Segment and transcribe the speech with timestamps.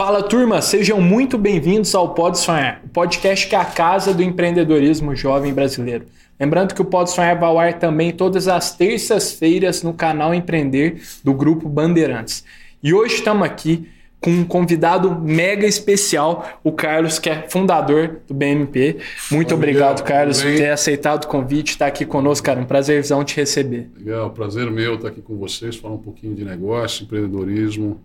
[0.00, 4.22] Fala turma, sejam muito bem-vindos ao Pode Sonhar, o podcast que é a casa do
[4.22, 6.06] empreendedorismo jovem brasileiro.
[6.40, 11.02] Lembrando que o Pode Sonhar vai ao ar também todas as terças-feiras no canal Empreender
[11.22, 12.42] do Grupo Bandeirantes.
[12.82, 13.90] E hoje estamos aqui
[14.22, 18.96] com um convidado mega especial, o Carlos, que é fundador do BMP.
[19.30, 22.58] Muito obrigado, Carlos, por ter aceitado o convite, estar aqui conosco, cara.
[22.58, 23.90] Um prazerzão te receber.
[23.98, 28.00] Legal, prazer meu estar aqui com vocês, falar um pouquinho de negócio, empreendedorismo,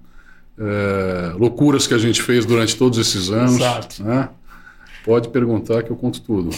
[0.60, 3.56] é, loucuras que a gente fez durante todos esses anos.
[3.56, 4.04] Exato.
[4.04, 4.30] Né?
[5.06, 6.50] Pode perguntar que eu conto tudo.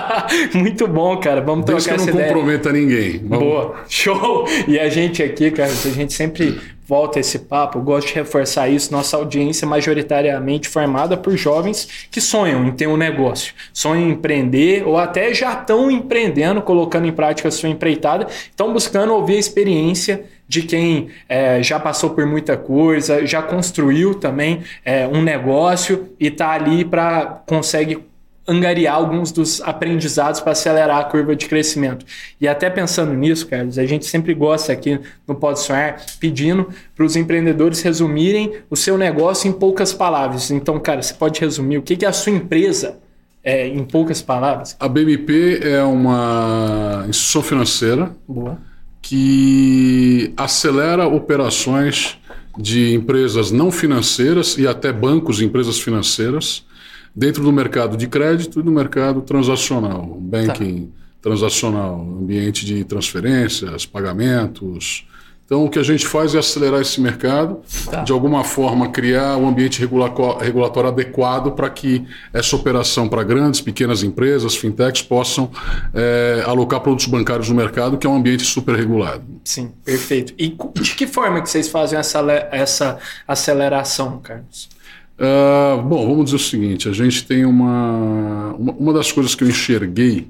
[0.54, 1.42] Muito bom, cara.
[1.42, 3.18] Vamos Desde trocar que não comprometa ninguém.
[3.18, 3.44] Vamos...
[3.44, 4.46] Boa, show!
[4.66, 6.58] E a gente aqui, cara, a gente sempre
[6.90, 8.90] volta esse papo, eu gosto de reforçar isso.
[8.90, 14.12] Nossa audiência é majoritariamente formada por jovens que sonham em ter um negócio, sonham em
[14.12, 19.36] empreender ou até já estão empreendendo, colocando em prática a sua empreitada, estão buscando ouvir
[19.36, 25.22] a experiência de quem é, já passou por muita coisa, já construiu também é, um
[25.22, 28.04] negócio e está ali para consegue
[28.48, 32.04] angariar alguns dos aprendizados para acelerar a curva de crescimento.
[32.40, 37.04] E até pensando nisso, Carlos, a gente sempre gosta aqui no Pode Sonhar pedindo para
[37.04, 40.50] os empreendedores resumirem o seu negócio em poucas palavras.
[40.50, 42.98] Então, cara, você pode resumir o que é a sua empresa
[43.44, 44.76] é, em poucas palavras?
[44.80, 48.58] A BMP é uma instituição financeira Boa.
[49.10, 52.16] Que acelera operações
[52.56, 56.64] de empresas não financeiras e até bancos e empresas financeiras
[57.12, 60.92] dentro do mercado de crédito e do mercado transacional, banking tá.
[61.22, 65.04] transacional, ambiente de transferências, pagamentos.
[65.50, 67.60] Então, o que a gente faz é acelerar esse mercado,
[67.90, 68.04] tá.
[68.04, 74.04] de alguma forma criar um ambiente regulatório adequado para que essa operação para grandes, pequenas
[74.04, 75.50] empresas, fintechs, possam
[75.92, 79.24] é, alocar produtos bancários no mercado, que é um ambiente super regulado.
[79.44, 80.32] Sim, perfeito.
[80.38, 82.20] E de que forma que vocês fazem essa,
[82.52, 84.68] essa aceleração, Carlos?
[85.18, 88.92] Uh, bom, vamos dizer o seguinte: a gente tem uma, uma, uma.
[88.92, 90.28] das coisas que eu enxerguei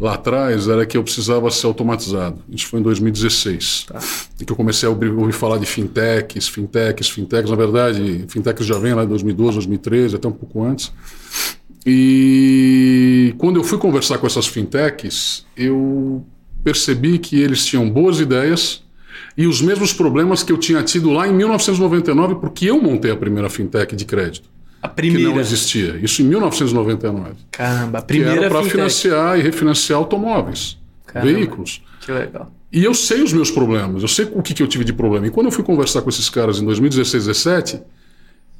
[0.00, 2.38] lá atrás era que eu precisava ser automatizado.
[2.48, 3.86] Isso foi em 2016.
[3.88, 3.98] Tá.
[4.40, 7.50] E que eu comecei a ouvir, ouvir, falar de fintechs, fintechs, fintechs.
[7.50, 10.92] Na verdade, fintechs já vem lá em 2012, 2013, até um pouco antes.
[11.84, 16.24] E quando eu fui conversar com essas fintechs, eu
[16.62, 18.82] percebi que eles tinham boas ideias
[19.36, 23.16] e os mesmos problemas que eu tinha tido lá em 1999, porque eu montei a
[23.16, 24.48] primeira fintech de crédito.
[24.82, 25.28] A primeira.
[25.28, 25.98] Que não existia.
[26.02, 27.32] Isso em 1999.
[27.50, 28.32] Caramba, a primeira.
[28.32, 31.82] Que era para financiar e refinanciar automóveis, Caramba, veículos.
[32.00, 32.52] Que legal.
[32.72, 35.26] E eu sei os meus problemas, eu sei o que, que eu tive de problema.
[35.26, 37.82] E quando eu fui conversar com esses caras em 2016, 2017,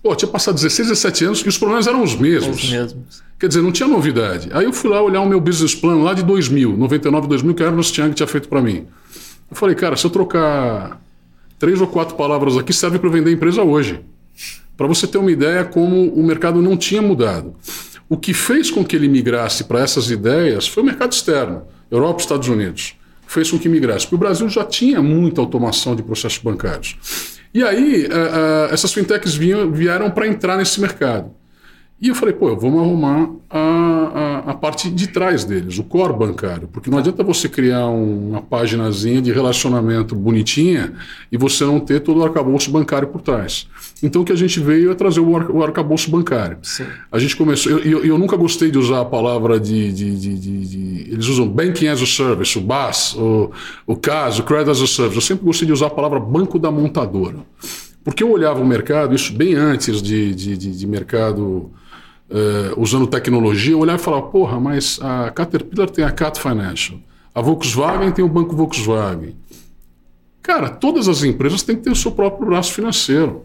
[0.02, 2.62] pô, tinha passado 16, 17 anos e os problemas eram os mesmos.
[2.64, 3.22] Os mesmos.
[3.38, 4.48] Quer dizer, não tinha novidade.
[4.52, 7.62] Aí eu fui lá olhar o meu business plan lá de 2000, 99, 2000, que
[7.62, 8.86] a Ernst Young tinha feito para mim.
[9.50, 11.00] Eu falei, cara, se eu trocar
[11.58, 14.00] três ou quatro palavras aqui, serve para vender a empresa hoje.
[14.78, 17.56] Para você ter uma ideia como o mercado não tinha mudado.
[18.08, 22.20] O que fez com que ele migrasse para essas ideias foi o mercado externo, Europa
[22.20, 22.94] e Estados Unidos.
[23.26, 24.06] Fez com que migrasse.
[24.06, 26.96] Porque o Brasil já tinha muita automação de processos bancários.
[27.52, 31.32] E aí, uh, uh, essas fintechs vinham, vieram para entrar nesse mercado.
[32.00, 36.12] E eu falei, pô, vamos arrumar a, a, a, parte de trás deles, o core
[36.12, 36.68] bancário.
[36.68, 40.94] Porque não adianta você criar uma paginazinha de relacionamento bonitinha
[41.30, 43.68] e você não ter todo o arcabouço bancário por trás.
[44.02, 46.58] Então o que a gente veio é trazer o, ar, o arcabouço bancário.
[46.62, 46.86] Sim.
[47.12, 47.72] A gente começou.
[47.72, 51.46] Eu, eu, eu, nunca gostei de usar a palavra de, de, de, de, Eles usam
[51.46, 53.50] Banking as a Service, o BAS, o,
[53.86, 55.16] o CAS, o Credit as a Service.
[55.16, 57.36] Eu sempre gostei de usar a palavra banco da montadora.
[58.02, 61.70] Porque eu olhava o mercado, isso bem antes de, de, de, de mercado
[62.30, 66.98] uh, usando tecnologia, eu olhava e falava, porra, mas a Caterpillar tem a Cat Financial,
[67.34, 69.36] a Volkswagen tem o banco Volkswagen.
[70.48, 73.44] Cara, todas as empresas têm que ter o seu próprio braço financeiro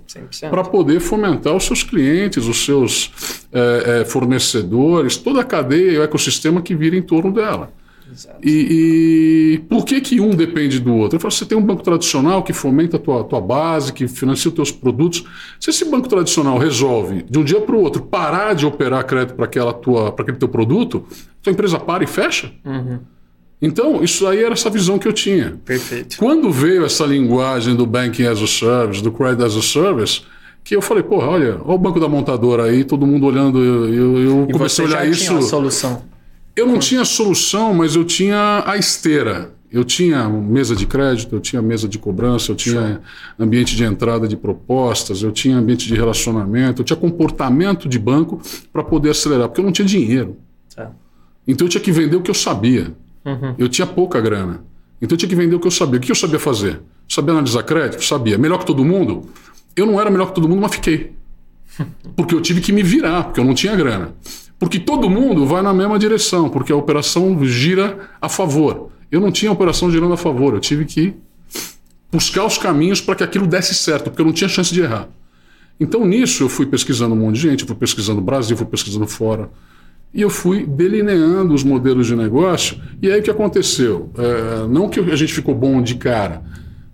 [0.50, 3.12] para poder fomentar os seus clientes, os seus
[3.52, 7.74] é, é, fornecedores, toda a cadeia e o ecossistema que vira em torno dela.
[8.42, 11.16] E, e, por que, que um depende do outro?
[11.18, 14.50] Eu falo, você tem um banco tradicional que fomenta a tua, tua base, que financia
[14.50, 15.24] os teus produtos.
[15.60, 19.36] Se esse banco tradicional resolve, de um dia para o outro, parar de operar crédito
[19.36, 21.06] para aquele teu produto,
[21.42, 22.52] tua empresa para e fecha.
[22.66, 23.00] Uhum.
[23.62, 25.58] Então, isso aí era essa visão que eu tinha.
[25.64, 26.18] Perfeito.
[26.18, 30.22] Quando veio essa linguagem do Banking as a Service, do Credit as a Service,
[30.64, 34.20] que eu falei, porra, olha, olha o banco da montadora aí, todo mundo olhando, eu,
[34.20, 35.24] eu, comecei a olhar isso.
[35.24, 36.13] Tinha uma solução.
[36.56, 39.54] Eu não tinha solução, mas eu tinha a esteira.
[39.72, 43.02] Eu tinha mesa de crédito, eu tinha mesa de cobrança, eu tinha
[43.40, 48.40] ambiente de entrada de propostas, eu tinha ambiente de relacionamento, eu tinha comportamento de banco
[48.72, 50.38] para poder acelerar, porque eu não tinha dinheiro.
[50.78, 50.88] É.
[51.48, 52.94] Então eu tinha que vender o que eu sabia.
[53.26, 53.56] Uhum.
[53.58, 54.64] Eu tinha pouca grana.
[55.02, 55.98] Então eu tinha que vender o que eu sabia.
[55.98, 56.80] O que eu sabia fazer?
[57.10, 58.06] Sabia analisar crédito?
[58.06, 58.38] Sabia.
[58.38, 59.28] Melhor que todo mundo?
[59.76, 61.14] Eu não era melhor que todo mundo, mas fiquei.
[62.16, 64.14] Porque eu tive que me virar, porque eu não tinha grana.
[64.60, 68.90] Porque todo mundo vai na mesma direção, porque a operação gira a favor.
[69.12, 71.14] Eu não tinha operação girando a favor, eu tive que
[72.12, 75.10] buscar os caminhos para que aquilo desse certo, porque eu não tinha chance de errar.
[75.80, 79.08] Então nisso eu fui pesquisando um monte de gente, fui pesquisando no Brasil, fui pesquisando
[79.08, 79.50] fora.
[80.14, 82.80] E eu fui delineando os modelos de negócio.
[83.02, 84.12] E aí o que aconteceu?
[84.16, 86.44] É, não que a gente ficou bom de cara,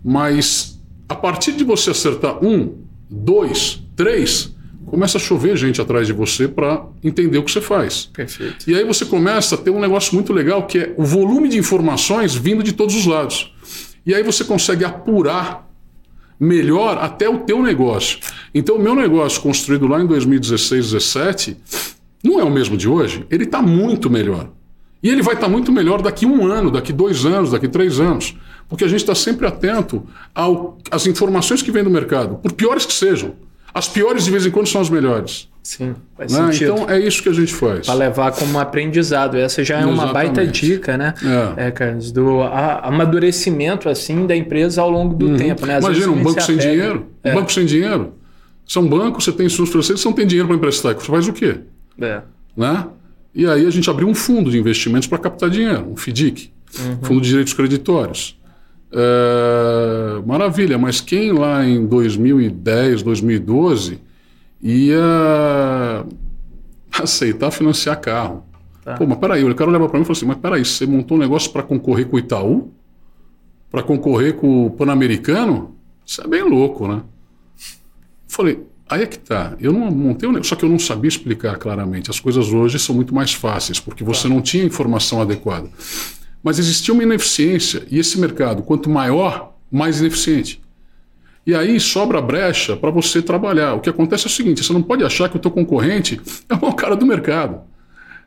[0.04, 2.76] mas a partir de você acertar um,
[3.10, 4.56] dois, três,
[4.90, 8.10] começa a chover gente atrás de você para entender o que você faz.
[8.12, 8.70] Perfeito.
[8.70, 11.58] E aí você começa a ter um negócio muito legal que é o volume de
[11.58, 13.54] informações vindo de todos os lados.
[14.06, 15.70] E aí você consegue apurar
[16.40, 18.20] melhor até o teu negócio.
[18.54, 21.58] Então o meu negócio construído lá em 2016, 2017
[22.24, 24.50] não é o mesmo de hoje, ele está muito melhor.
[25.02, 28.00] E ele vai estar tá muito melhor daqui um ano, daqui dois anos, daqui três
[28.00, 28.36] anos.
[28.68, 30.06] Porque a gente está sempre atento
[30.92, 33.36] às informações que vêm do mercado, por piores que sejam.
[33.74, 35.48] As piores, de vez em quando, são as melhores.
[35.62, 36.52] Sim, faz né?
[36.52, 36.74] sentido.
[36.74, 37.86] Então é isso que a gente faz.
[37.86, 39.38] Para levar como aprendizado.
[39.38, 40.04] Essa já é Exatamente.
[40.04, 41.14] uma baita dica, né?
[41.58, 41.68] É.
[41.68, 45.38] é, Carlos, do amadurecimento assim da empresa ao longo do uhum.
[45.38, 45.66] tempo.
[45.66, 45.78] Né?
[45.78, 47.08] Imagina um banco sem dinheiro.
[47.24, 47.32] É.
[47.32, 48.14] Um banco sem dinheiro.
[48.66, 50.96] São bancos, você tem financeiros, você não tem dinheiro para emprestar.
[50.96, 51.58] Você faz o quê?
[52.02, 52.22] É.
[52.56, 52.88] Né?
[53.34, 56.98] E aí a gente abriu um fundo de investimentos para captar dinheiro, um FDIC, uhum.
[57.02, 58.39] Fundo de Direitos Creditórios.
[58.92, 64.00] É, maravilha, mas quem lá em 2010, 2012
[64.62, 66.06] ia
[66.92, 68.44] aceitar financiar carro?
[68.84, 68.96] Tá.
[68.96, 71.18] Pô, mas peraí, o cara leva para mim e falou assim: mas peraí, você montou
[71.18, 72.72] um negócio para concorrer com o Itaú?
[73.70, 75.76] Para concorrer com o Pan-Americano?
[76.06, 77.04] Isso é bem louco, né?
[78.28, 79.56] Falei, Aí é que tá.
[79.60, 82.10] Eu não montei um só que eu não sabia explicar claramente.
[82.10, 84.34] As coisas hoje são muito mais fáceis, porque você tá.
[84.34, 85.70] não tinha informação adequada.
[86.44, 90.62] Mas existia uma ineficiência, e esse mercado, quanto maior, mais ineficiente.
[91.46, 93.74] E aí sobra brecha para você trabalhar.
[93.74, 96.54] O que acontece é o seguinte: você não pode achar que o teu concorrente é
[96.54, 97.62] o cara do mercado.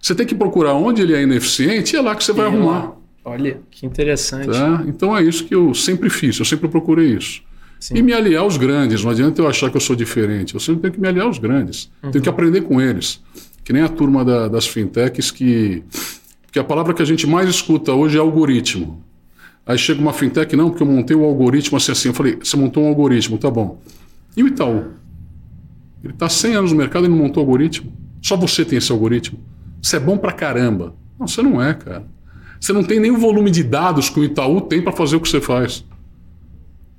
[0.00, 2.94] Você tem que procurar onde ele é ineficiente e é lá que você vai arrumar.
[3.25, 4.49] Olha, que interessante.
[4.49, 4.82] Tá?
[4.87, 7.43] Então é isso que eu sempre fiz, eu sempre procurei isso.
[7.79, 7.97] Sim.
[7.97, 9.03] E me aliar aos grandes.
[9.03, 10.55] Não adianta eu achar que eu sou diferente.
[10.55, 11.91] Eu sempre tenho que me aliar aos grandes.
[12.03, 12.11] Uhum.
[12.12, 13.20] Tenho que aprender com eles.
[13.64, 15.82] Que nem a turma da, das fintechs que.
[16.52, 19.02] Que a palavra que a gente mais escuta hoje é algoritmo.
[19.64, 22.08] Aí chega uma fintech, não, porque eu montei o um algoritmo assim, assim.
[22.08, 23.81] Eu falei, você montou um algoritmo, tá bom.
[24.37, 24.93] E o Itaú?
[26.04, 27.93] Ele está 100 anos no mercado e não montou algoritmo.
[28.20, 29.38] Só você tem esse algoritmo.
[29.81, 30.94] Você é bom pra caramba.
[31.19, 32.04] Não, você não é, cara.
[32.60, 35.20] Você não tem nem o volume de dados que o Itaú tem para fazer o
[35.20, 35.84] que você faz.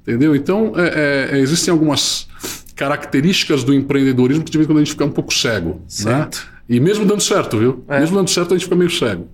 [0.01, 0.35] Entendeu?
[0.35, 2.27] Então, é, é, existem algumas
[2.75, 5.69] características do empreendedorismo que de vez em quando a gente fica um pouco cego.
[5.69, 5.79] Né?
[5.87, 6.37] Certo.
[6.37, 6.75] Né?
[6.75, 7.83] E mesmo dando certo, viu?
[7.87, 7.99] É.
[7.99, 9.27] Mesmo dando certo, a gente fica meio cego.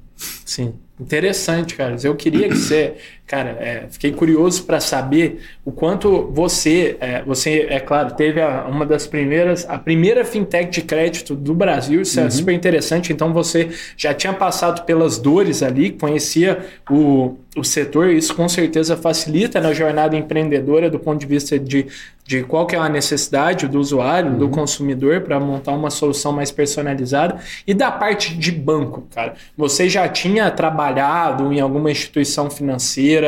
[0.46, 0.74] Sim.
[1.00, 1.96] Interessante, cara.
[2.04, 2.98] Eu queria que você,
[3.30, 8.66] cara, é, fiquei curioso para saber o quanto você, é, você é claro, teve a,
[8.68, 12.02] uma das primeiras, a primeira fintech de crédito do Brasil.
[12.02, 12.28] Isso é uhum.
[12.28, 13.14] é super interessante.
[13.14, 16.58] Então você já tinha passado pelas dores ali, conhecia
[16.90, 18.10] o, o setor.
[18.10, 21.86] Isso com certeza facilita na jornada empreendedora do ponto de vista de
[22.30, 24.38] de qual que é a necessidade do usuário, uhum.
[24.38, 29.34] do consumidor para montar uma solução mais personalizada e da parte de banco, cara.
[29.58, 33.19] Você já tinha trabalhado em alguma instituição financeira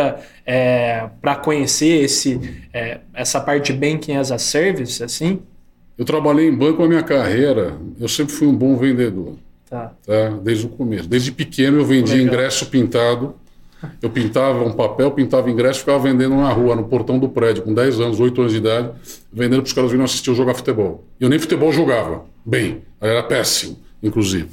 [0.46, 2.40] é, para conhecer esse,
[2.74, 5.42] é, essa parte de banking as a service, assim?
[5.98, 7.78] Eu trabalhei em banco a minha carreira.
[8.00, 9.36] Eu sempre fui um bom vendedor.
[9.70, 9.94] Tá.
[10.06, 10.30] tá?
[10.42, 11.08] Desde o começo.
[11.08, 12.34] Desde pequeno eu vendia Legal.
[12.34, 13.36] ingresso pintado
[14.02, 17.74] eu pintava um papel, pintava ingresso, ficava vendendo na rua, no portão do prédio, com
[17.74, 18.92] 10 anos, 8 anos de idade,
[19.32, 21.04] vendendo para os caras virem assistir eu jogar futebol.
[21.20, 22.26] Eu nem futebol jogava.
[22.46, 24.48] Bem, era péssimo, inclusive.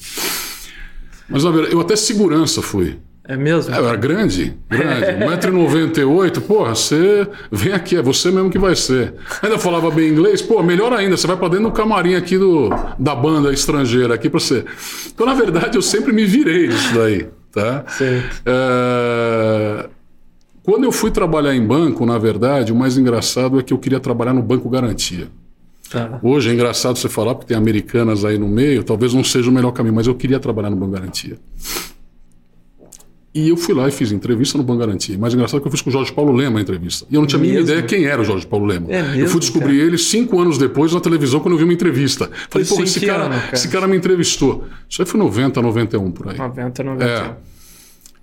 [1.29, 2.99] Mas, na verdade, eu até segurança fui.
[3.29, 3.75] É mesmo?
[3.75, 5.07] É, era grande, grande.
[5.47, 9.13] 1,98m, porra, você vem aqui, é você mesmo que vai ser.
[9.43, 12.71] Ainda falava bem inglês, pô, melhor ainda, você vai para dentro do camarim aqui do,
[12.99, 14.65] da banda estrangeira aqui para você.
[15.15, 17.29] Então, na verdade, eu sempre me virei disso daí.
[17.53, 17.85] Tá?
[18.47, 19.89] É...
[20.63, 24.01] Quando eu fui trabalhar em banco, na verdade, o mais engraçado é que eu queria
[24.01, 25.29] trabalhar no Banco Garantia.
[25.91, 26.19] Tá.
[26.23, 29.53] Hoje é engraçado você falar, porque tem americanas aí no meio, talvez não seja o
[29.53, 31.37] melhor caminho, mas eu queria trabalhar no Banco Garantia.
[33.39, 35.17] E eu fui lá e fiz entrevista no Banco Garantia.
[35.17, 37.07] Mais engraçado que eu fiz com o Jorge Paulo Lema a entrevista.
[37.09, 38.89] E eu não tinha a mínima ideia quem era o Jorge Paulo Lema.
[38.91, 39.87] É mesmo, eu fui descobrir cara?
[39.87, 42.29] ele cinco anos depois na televisão quando eu vi uma entrevista.
[42.51, 44.65] Falei, pô, esse cara, ano, cara, esse cara me entrevistou.
[44.89, 46.37] Isso aí foi 90, 91 por aí.
[46.37, 47.07] 90, 91.
[47.07, 47.37] É.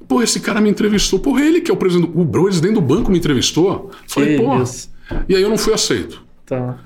[0.06, 1.18] Pô, esse cara me entrevistou.
[1.18, 2.12] Pô, ele que é o presidente.
[2.14, 3.92] O presidente do banco me entrevistou.
[4.08, 4.50] Falei, pô.
[5.30, 6.22] E aí eu não fui aceito.
[6.46, 6.78] Tá.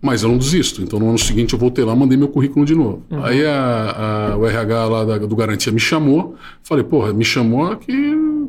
[0.00, 0.82] Mas eu não desisto.
[0.82, 3.02] Então no ano seguinte eu voltei lá, mandei meu currículo de novo.
[3.10, 3.24] Uhum.
[3.24, 6.36] Aí a, a, o RH lá da, do Garantia me chamou.
[6.62, 7.92] Falei, porra, me chamou que.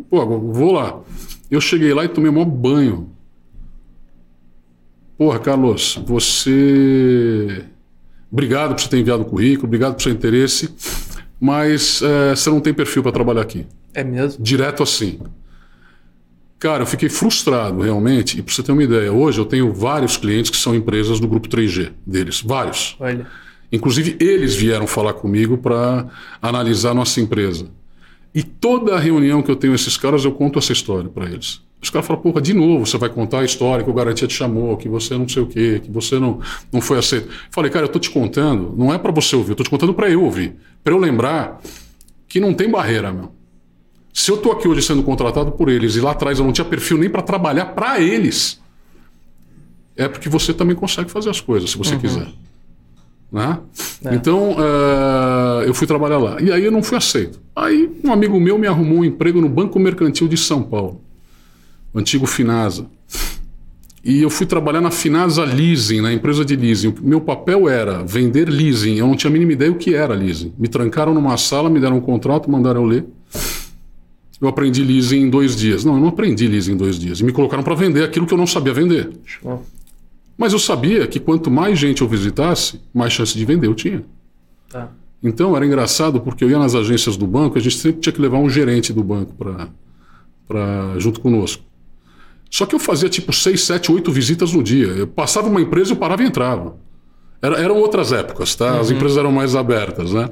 [0.10, 1.00] Pô, vou lá.
[1.50, 3.10] Eu cheguei lá e tomei um banho.
[5.18, 7.66] Porra, Carlos, você
[8.32, 10.70] Obrigado por você ter enviado o currículo, obrigado por seu interesse,
[11.40, 13.66] mas é, você não tem perfil para trabalhar aqui.
[13.94, 14.44] É mesmo?
[14.44, 15.20] Direto assim.
[16.60, 20.18] Cara, eu fiquei frustrado realmente, e para você ter uma ideia, hoje eu tenho vários
[20.18, 22.98] clientes que são empresas do grupo 3G deles, vários.
[23.00, 23.26] Olha.
[23.72, 26.08] Inclusive, eles vieram falar comigo para
[26.42, 27.68] analisar nossa empresa.
[28.36, 31.26] E toda a reunião que eu tenho com esses caras, eu conto essa história para
[31.30, 31.62] eles.
[31.82, 34.34] Os caras falam, porra, de novo, você vai contar a história que o Garantia te
[34.34, 36.42] chamou, que você não sei o quê, que você não,
[36.74, 37.30] não foi aceito.
[37.52, 39.94] Falei, cara, eu tô te contando, não é para você ouvir, eu tô te contando
[39.94, 40.56] para eu ouvir.
[40.84, 41.62] Para eu lembrar
[42.28, 43.39] que não tem barreira, meu.
[44.14, 46.66] Se eu tô aqui hoje sendo contratado por eles e lá atrás eu não tinha
[46.66, 48.60] perfil nem para trabalhar para eles,
[49.96, 52.00] é porque você também consegue fazer as coisas, se você uhum.
[52.00, 52.28] quiser.
[53.32, 53.60] Né?
[54.06, 54.16] É.
[54.16, 56.42] Então, uh, eu fui trabalhar lá.
[56.42, 57.40] E aí eu não fui aceito.
[57.56, 61.02] Aí um amigo meu me arrumou um emprego no Banco Mercantil de São Paulo,
[61.94, 62.88] antigo Finasa.
[64.04, 66.96] E eu fui trabalhar na Finasa Leasing, na empresa de leasing.
[67.02, 68.96] Meu papel era vender leasing.
[68.96, 70.54] Eu não tinha a mínima ideia o que era leasing.
[70.58, 73.06] Me trancaram numa sala, me deram um contrato, mandaram eu ler.
[74.42, 75.84] Eu aprendi leasing em dois dias.
[75.84, 77.20] Não, eu não aprendi leasing em dois dias.
[77.20, 79.10] E me colocaram para vender aquilo que eu não sabia vender.
[79.26, 79.66] Show.
[80.38, 84.06] Mas eu sabia que quanto mais gente eu visitasse, mais chance de vender eu tinha.
[84.70, 84.90] Tá.
[85.22, 88.22] Então era engraçado porque eu ia nas agências do banco, a gente sempre tinha que
[88.22, 89.36] levar um gerente do banco
[90.48, 91.62] para junto conosco.
[92.50, 94.88] Só que eu fazia tipo seis, sete, oito visitas no dia.
[94.88, 96.78] Eu passava uma empresa, eu parava e entrava.
[97.42, 98.80] Era, eram outras épocas, tá?
[98.80, 98.96] As uhum.
[98.96, 100.30] empresas eram mais abertas, né?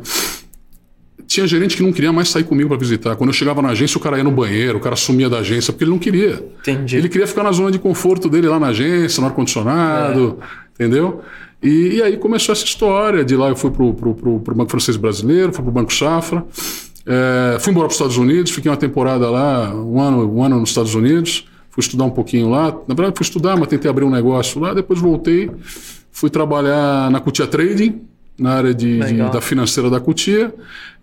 [1.26, 3.16] Tinha gerente que não queria mais sair comigo para visitar.
[3.16, 5.74] Quando eu chegava na agência, o cara ia no banheiro, o cara sumia da agência,
[5.74, 6.46] porque ele não queria.
[6.60, 6.96] Entendi.
[6.96, 10.74] Ele queria ficar na zona de conforto dele lá na agência, no ar-condicionado, é.
[10.74, 11.22] entendeu?
[11.62, 13.26] E, e, aí começou essa história.
[13.26, 16.46] De lá eu fui para o Banco Francês Brasileiro, fui para o Banco Safra.
[17.06, 20.60] É, fui embora para os Estados Unidos, fiquei uma temporada lá, um ano, um ano
[20.60, 21.48] nos Estados Unidos.
[21.70, 22.72] Fui estudar um pouquinho lá.
[22.88, 24.74] Na verdade, fui estudar, mas tentei abrir um negócio lá.
[24.74, 25.50] Depois voltei,
[26.12, 28.02] fui trabalhar na Cutia Trading,
[28.40, 30.54] na área de, de, da financeira da Cutia.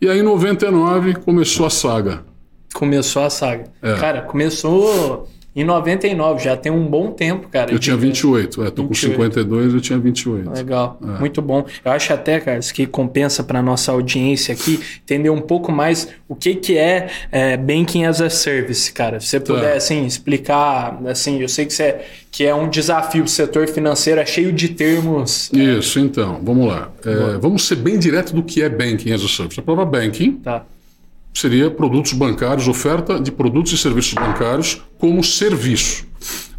[0.00, 2.22] E aí, em 99, começou a saga.
[2.72, 3.64] Começou a saga.
[3.82, 3.94] É.
[3.94, 7.72] Cara, começou em 99, já tem um bom tempo, cara.
[7.72, 8.88] Eu tinha 28, é, tô 28.
[8.88, 10.50] com 52, eu tinha 28.
[10.50, 11.20] Legal, é.
[11.20, 11.64] muito bom.
[11.84, 16.08] Eu acho até, cara, isso que compensa para nossa audiência aqui entender um pouco mais
[16.28, 19.20] o que, que é, é Banking as a Service, cara.
[19.20, 19.54] Se você tá.
[19.54, 22.00] puder, assim, explicar, assim, eu sei que, você,
[22.32, 25.52] que é um desafio, o setor financeiro é cheio de termos.
[25.54, 25.58] É.
[25.58, 26.90] Isso, então, vamos lá.
[27.06, 29.60] É, vamos ser bem direto do que é Banking as a Service.
[29.60, 30.32] A palavra Banking...
[30.42, 30.66] Tá
[31.34, 36.06] seria produtos bancários, oferta de produtos e serviços bancários como serviço.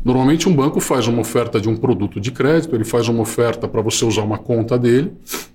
[0.03, 3.67] Normalmente um banco faz uma oferta de um produto de crédito, ele faz uma oferta
[3.67, 5.13] para você usar uma conta dele,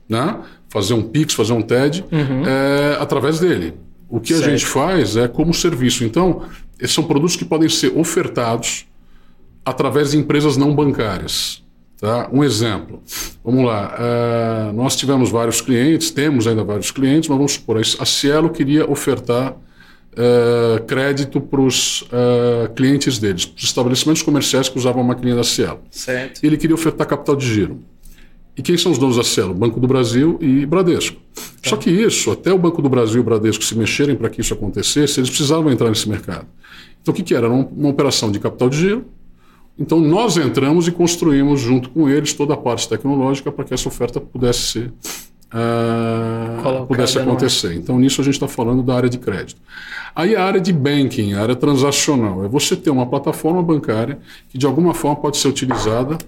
[0.08, 0.38] né?
[0.68, 2.44] fazer um Pix, fazer um TED, uhum.
[2.44, 3.74] é, através dele.
[4.08, 4.48] O que certo.
[4.48, 6.02] a gente faz é como serviço.
[6.02, 6.42] Então,
[6.80, 8.86] esses são produtos que podem ser ofertados
[9.64, 11.62] através de empresas não bancárias.
[12.00, 12.30] Tá?
[12.32, 13.02] Um exemplo,
[13.44, 18.04] vamos lá, uh, nós tivemos vários clientes, temos ainda vários clientes, mas vamos supor, a
[18.06, 24.78] Cielo queria ofertar uh, crédito para os uh, clientes deles, para os estabelecimentos comerciais que
[24.78, 25.80] usavam a maquininha da Cielo.
[25.90, 26.42] Certo.
[26.42, 27.82] Ele queria ofertar capital de giro.
[28.56, 29.52] E quem são os donos da Cielo?
[29.52, 31.20] Banco do Brasil e Bradesco.
[31.34, 31.70] Tá.
[31.70, 34.40] Só que isso, até o Banco do Brasil e o Bradesco se mexerem para que
[34.40, 36.46] isso acontecesse, eles precisavam entrar nesse mercado.
[37.02, 37.46] Então o que, que era?
[37.46, 39.04] Era uma, uma operação de capital de giro,
[39.80, 43.88] então, nós entramos e construímos, junto com eles, toda a parte tecnológica para que essa
[43.88, 44.92] oferta pudesse ser.
[45.52, 47.74] Uh, pudesse acontecer.
[47.74, 49.60] Então, nisso a gente está falando da área de crédito.
[50.14, 54.18] Aí a área de banking, a área transacional, é você ter uma plataforma bancária
[54.50, 56.18] que de alguma forma pode ser utilizada,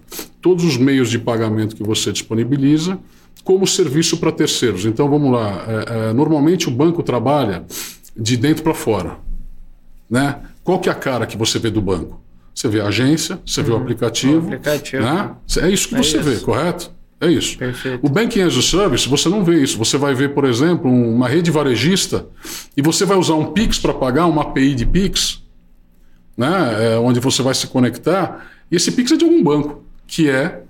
[0.40, 2.98] todos os meios de pagamento que você disponibiliza,
[3.44, 4.86] como serviço para terceiros.
[4.86, 7.64] Então vamos lá, é, é, normalmente o banco trabalha
[8.16, 9.18] de dentro para fora.
[10.08, 10.40] Né?
[10.64, 12.20] Qual que é a cara que você vê do banco?
[12.54, 13.66] Você vê a agência, você uhum.
[13.66, 13.82] vê o uhum.
[13.82, 14.34] aplicativo.
[14.34, 15.02] O aplicativo.
[15.02, 15.30] Né?
[15.58, 16.30] É isso que é você isso.
[16.30, 16.90] vê, correto?
[17.20, 17.56] É isso.
[17.56, 18.04] Perfeito.
[18.04, 19.78] O Banking as a Service, você não vê isso.
[19.78, 22.26] Você vai ver, por exemplo, uma rede varejista
[22.76, 25.40] e você vai usar um Pix para pagar, uma API de Pix,
[26.36, 26.94] né?
[26.94, 30.62] É, onde você vai se conectar, e esse Pix é de algum banco, que é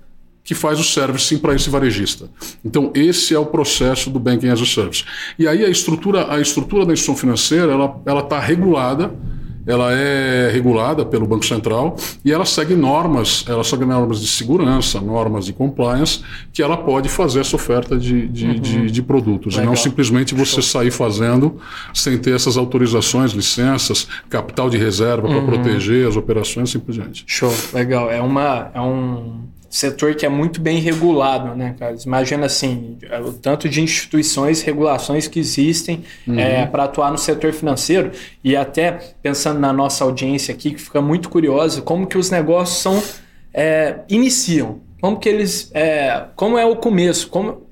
[0.43, 2.29] que faz o servicing para esse varejista.
[2.63, 5.05] Então, esse é o processo do Banking as a Service.
[5.39, 9.15] E aí a estrutura, a estrutura da instituição financeira, ela está regulada
[9.65, 14.99] ela é regulada pelo Banco Central e ela segue normas, ela segue normas de segurança,
[14.99, 18.53] normas de compliance, que ela pode fazer essa oferta de, de, uhum.
[18.53, 19.55] de, de produtos.
[19.55, 19.65] Legal.
[19.65, 21.59] E não simplesmente você sair fazendo
[21.93, 25.45] sem ter essas autorizações, licenças, capital de reserva uhum.
[25.45, 27.23] para proteger as operações simplesmente.
[27.27, 28.11] Show, legal.
[28.11, 29.43] É, uma, é um
[29.73, 31.95] setor que é muito bem regulado, né, cara?
[32.05, 36.37] Imagina assim, o tanto de instituições, regulações que existem uhum.
[36.37, 38.11] é, para atuar no setor financeiro
[38.43, 38.91] e até
[39.23, 43.01] pensando na nossa audiência aqui, que fica muito curiosa, como que os negócios são
[43.51, 47.63] é, iniciam, como que eles, é, como é o começo, como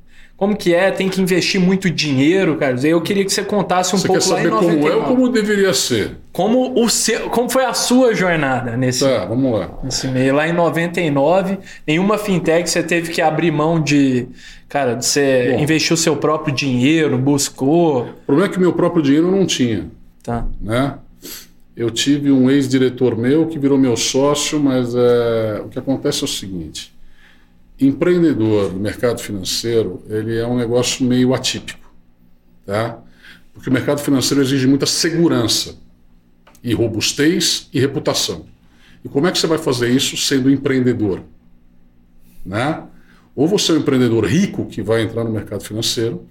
[0.41, 0.89] Como que é?
[0.89, 2.75] Tem que investir muito dinheiro, cara.
[2.83, 4.81] Eu queria que você contasse um Você pouco quer lá em saber 99.
[4.81, 6.17] como é ou como deveria ser?
[6.31, 9.69] Como, o seu, como foi a sua jornada nesse, Tá, vamos lá.
[9.83, 10.33] nesse meio?
[10.33, 14.29] Lá em 99, nenhuma fintech você teve que abrir mão de.
[14.67, 15.61] Cara, de você Bom.
[15.61, 18.01] investir o seu próprio dinheiro, buscou.
[18.01, 19.91] O problema é que meu próprio dinheiro eu não tinha.
[20.23, 20.47] Tá.
[20.59, 20.95] né?
[21.77, 26.25] Eu tive um ex-diretor meu que virou meu sócio, mas é, o que acontece é
[26.25, 26.91] o seguinte:
[27.87, 31.91] empreendedor do mercado financeiro ele é um negócio meio atípico,
[32.65, 32.99] tá?
[33.53, 35.75] Porque o mercado financeiro exige muita segurança
[36.63, 38.45] e robustez e reputação.
[39.03, 41.21] E como é que você vai fazer isso sendo empreendedor,
[42.45, 42.83] né?
[43.35, 46.25] Ou você é um empreendedor rico que vai entrar no mercado financeiro,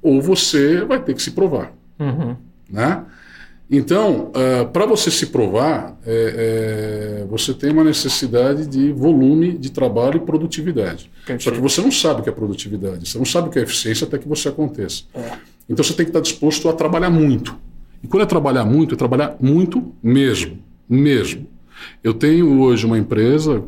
[0.00, 2.36] ou você vai ter que se provar Uhum.
[2.68, 3.04] né?
[3.74, 4.30] Então,
[4.70, 10.20] para você se provar, é, é, você tem uma necessidade de volume de trabalho e
[10.20, 11.10] produtividade.
[11.26, 11.42] Perfeito.
[11.44, 13.62] Só que você não sabe o que é produtividade, você não sabe o que é
[13.62, 15.04] eficiência até que você aconteça.
[15.68, 17.56] Então você tem que estar disposto a trabalhar muito.
[18.02, 20.58] E quando é trabalhar muito, é trabalhar muito mesmo.
[20.86, 21.46] Mesmo.
[22.04, 23.62] Eu tenho hoje uma empresa,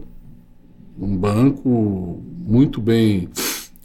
[1.00, 3.28] um banco muito bem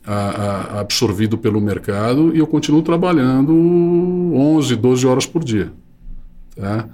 [0.06, 3.54] a- a- absorvido pelo mercado e eu continuo trabalhando
[4.36, 5.72] 11, 12 horas por dia.
[6.60, 6.88] Tá?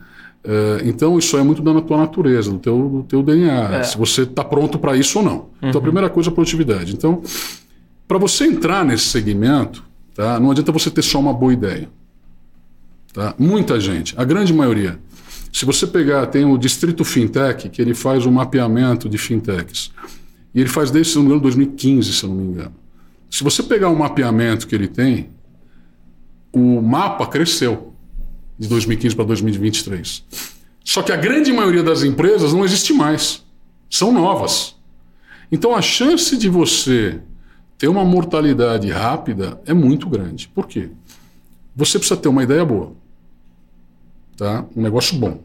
[0.44, 3.84] Eh, então, isso é muito da tua natureza, do teu, do teu DNA, É.
[3.84, 5.50] se você está pronto para isso ou não.
[5.62, 6.94] Então, a primeira coisa é a produtividade.
[6.94, 7.22] Então,
[8.08, 11.90] para você entrar nesse segmento, tá, não adianta você ter só uma boa ideia.
[13.12, 13.34] Tá?
[13.40, 15.00] Muita gente, a grande maioria.
[15.52, 19.90] Se você pegar, tem o Distrito Fintech, que ele faz um mapeamento de fintechs.
[20.54, 22.74] E ele faz desde, se não me engano, 2015, se não me engano.
[23.32, 25.30] Se você pegar o mapeamento que ele tem,
[26.54, 27.95] o mapa cresceu
[28.58, 30.24] de 2015 para 2023.
[30.84, 33.44] Só que a grande maioria das empresas não existe mais.
[33.90, 34.76] São novas.
[35.52, 37.20] Então a chance de você
[37.78, 40.48] ter uma mortalidade rápida é muito grande.
[40.48, 40.90] Por quê?
[41.76, 42.94] Você precisa ter uma ideia boa.
[44.38, 44.66] Tá?
[44.76, 45.44] Um negócio bom.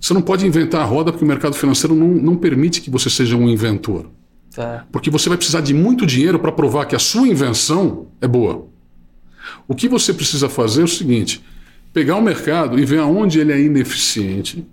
[0.00, 3.10] Você não pode inventar a roda porque o mercado financeiro não, não permite que você
[3.10, 4.10] seja um inventor.
[4.54, 4.86] Tá.
[4.90, 8.66] Porque você vai precisar de muito dinheiro para provar que a sua invenção é boa.
[9.66, 11.42] O que você precisa fazer é o seguinte:
[11.92, 14.66] pegar o mercado e ver aonde ele é ineficiente.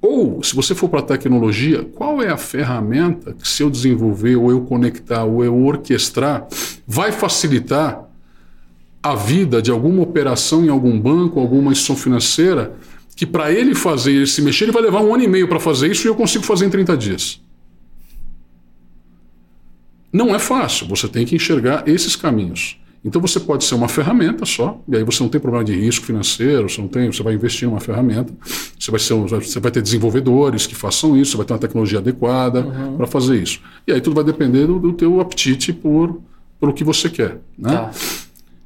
[0.00, 4.36] Ou, se você for para a tecnologia, qual é a ferramenta que, se eu desenvolver,
[4.36, 6.46] ou eu conectar, ou eu orquestrar,
[6.86, 8.08] vai facilitar
[9.02, 12.74] a vida de alguma operação em algum banco, alguma instituição financeira,
[13.16, 15.58] que para ele fazer, ele se mexer, ele vai levar um ano e meio para
[15.58, 17.40] fazer isso e eu consigo fazer em 30 dias.
[20.12, 22.80] Não é fácil, você tem que enxergar esses caminhos.
[23.04, 26.04] Então você pode ser uma ferramenta só, e aí você não tem problema de risco
[26.04, 28.32] financeiro, você não tem, você vai investir numa ferramenta,
[28.78, 31.98] você vai, ser, você vai ter desenvolvedores que façam isso, você vai ter uma tecnologia
[32.00, 33.60] adequada para fazer isso.
[33.86, 36.20] E aí tudo vai depender do, do teu apetite por
[36.60, 37.70] pelo que você quer, né?
[37.72, 37.90] Tá.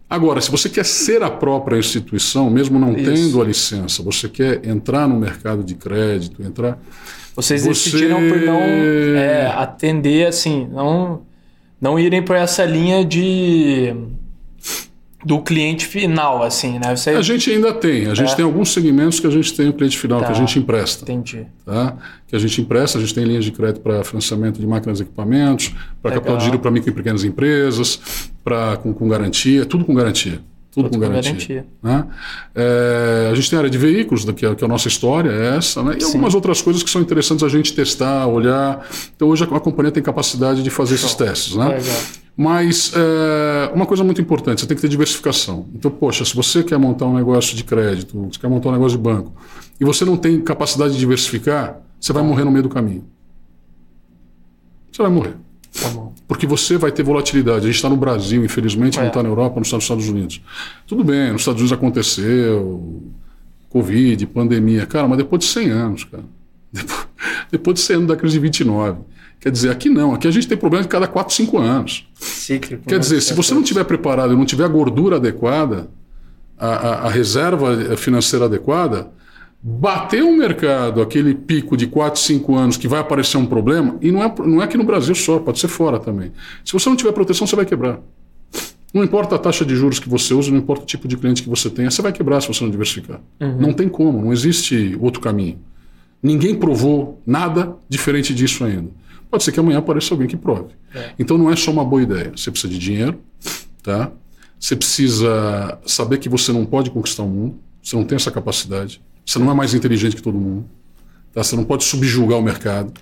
[0.09, 3.11] Agora, se você quer ser a própria instituição, mesmo não Isso.
[3.11, 6.79] tendo a licença, você quer entrar no mercado de crédito, entrar
[7.35, 11.23] Vocês Você- decidiram por não é, atender, assim, não,
[11.81, 13.95] não irem por essa linha de
[15.25, 16.95] do cliente final, assim, né?
[16.97, 18.07] Você A gente ainda tem.
[18.07, 18.35] A gente É.
[18.37, 20.33] tem alguns segmentos que a gente tem o cliente final, que Tá.
[20.33, 21.03] a gente empresta.
[21.05, 21.47] entendi.
[21.65, 21.97] Tá?
[22.27, 25.03] Que a gente empresta, a gente tem linhas de crédito para financiamento de máquinas e
[25.03, 29.85] equipamentos, para capital de giro para micro e pequenas empresas, pra, com, com garantia, tudo
[29.85, 30.41] com garantia.
[30.73, 31.33] Tudo, com com garantia.
[31.33, 31.67] garantia.
[31.83, 32.07] né?
[32.55, 35.31] É, a gente tem a área de veículos, que é, que é a nossa história,
[35.31, 35.97] é essa, né?
[35.99, 36.07] e Sim.
[36.07, 38.85] algumas outras coisas que são interessantes a gente testar, olhar.
[39.15, 41.55] Então hoje a, a companhia tem capacidade de fazer esses testes.
[41.55, 41.69] Né?
[41.69, 41.97] Legal.
[42.35, 45.67] Mas é, uma coisa muito importante, você tem que ter diversificação.
[45.75, 48.97] Então, poxa, se você quer montar um negócio de crédito, você quer montar um negócio
[48.97, 49.35] de banco,
[49.79, 53.05] e você não tem capacidade de diversificar, você vai morrer no meio do caminho.
[54.91, 55.35] Você vai morrer.
[55.79, 56.12] Tá bom.
[56.33, 57.59] Porque você vai ter volatilidade.
[57.59, 59.09] A gente está no Brasil, infelizmente, não É.
[59.09, 60.40] está na Europa, não está nos Estados Unidos.
[60.87, 63.03] Tudo bem, nos Estados Unidos aconteceu,
[63.68, 64.87] Covid, pandemia.
[64.87, 66.25] Cara, mas depois de 100 anos, cara.
[66.73, 67.07] Depois,
[67.51, 69.01] depois de 100 anos da crise de 29.
[69.38, 70.14] Quer dizer, aqui não.
[70.14, 72.09] Aqui a gente tem problema de cada 4, 5 anos.
[72.14, 72.85] Cíclico.
[72.87, 72.99] Quer né?
[73.01, 75.90] dizer, se você não tiver preparado e não tiver a gordura adequada,
[76.59, 79.11] a, a- a reserva financeira adequada,
[79.62, 84.11] bater o mercado, aquele pico de 4, 5 anos que vai aparecer um problema, e
[84.11, 86.33] não é, não é aqui no Brasil só, pode ser fora também.
[86.64, 88.01] Se você não tiver proteção, você vai quebrar.
[88.92, 91.42] Não importa a taxa de juros que você usa, não importa o tipo de cliente
[91.42, 93.20] que você tenha, você vai quebrar se você não diversificar.
[93.59, 95.59] Não tem como, não existe outro caminho.
[96.22, 98.90] Ninguém provou nada diferente disso ainda.
[99.31, 100.75] Pode ser que amanhã apareça alguém que prove.
[101.18, 102.33] Então não é só uma boa ideia.
[102.37, 103.18] Você precisa de dinheiro,
[103.83, 104.11] tá?
[104.61, 107.57] Você precisa saber que você não pode conquistar o mundo.
[107.83, 109.01] Você não tem essa capacidade.
[109.25, 110.65] Você não é mais inteligente que todo mundo.
[111.33, 111.43] Tá?
[111.43, 112.93] Você não pode subjugar o mercado.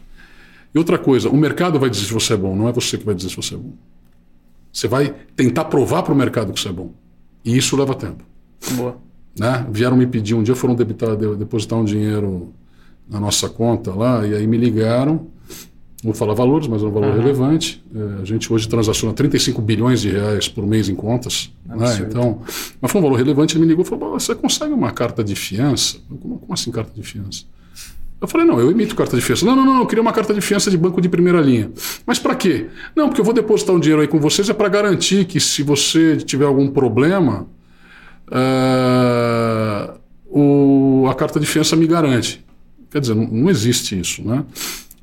[0.75, 3.05] E outra coisa, o mercado vai dizer se você é bom, não é você que
[3.05, 3.73] vai dizer se você é bom.
[4.73, 6.93] Você vai tentar provar para o mercado que isso é bom.
[7.45, 8.23] E isso leva tempo.
[8.73, 8.97] Boa.
[9.37, 9.67] Né?
[9.71, 12.53] Vieram me pedir, um dia foram debitar, depositar um dinheiro
[13.09, 15.27] na nossa conta lá, e aí me ligaram.
[16.03, 17.21] Não vou falar valores, mas é um valor uhum.
[17.21, 17.85] relevante.
[17.95, 21.53] É, a gente hoje transaciona 35 bilhões de reais por mês em contas.
[21.67, 22.07] Né?
[22.09, 22.41] Então,
[22.81, 23.55] mas foi um valor relevante.
[23.55, 25.99] Ele me ligou e falou: Você consegue uma carta de fiança?
[26.09, 27.45] Como, como assim carta de fiança?
[28.21, 29.47] Eu falei, não, eu emito carta de fiança.
[29.47, 31.73] Não, não, não, eu queria uma carta de fiança de banco de primeira linha.
[32.05, 32.67] Mas para quê?
[32.95, 35.63] Não, porque eu vou depositar um dinheiro aí com vocês é para garantir que se
[35.63, 37.47] você tiver algum problema,
[38.29, 42.45] uh, o, a carta de fiança me garante.
[42.91, 44.45] Quer dizer, não, não, existe isso, né?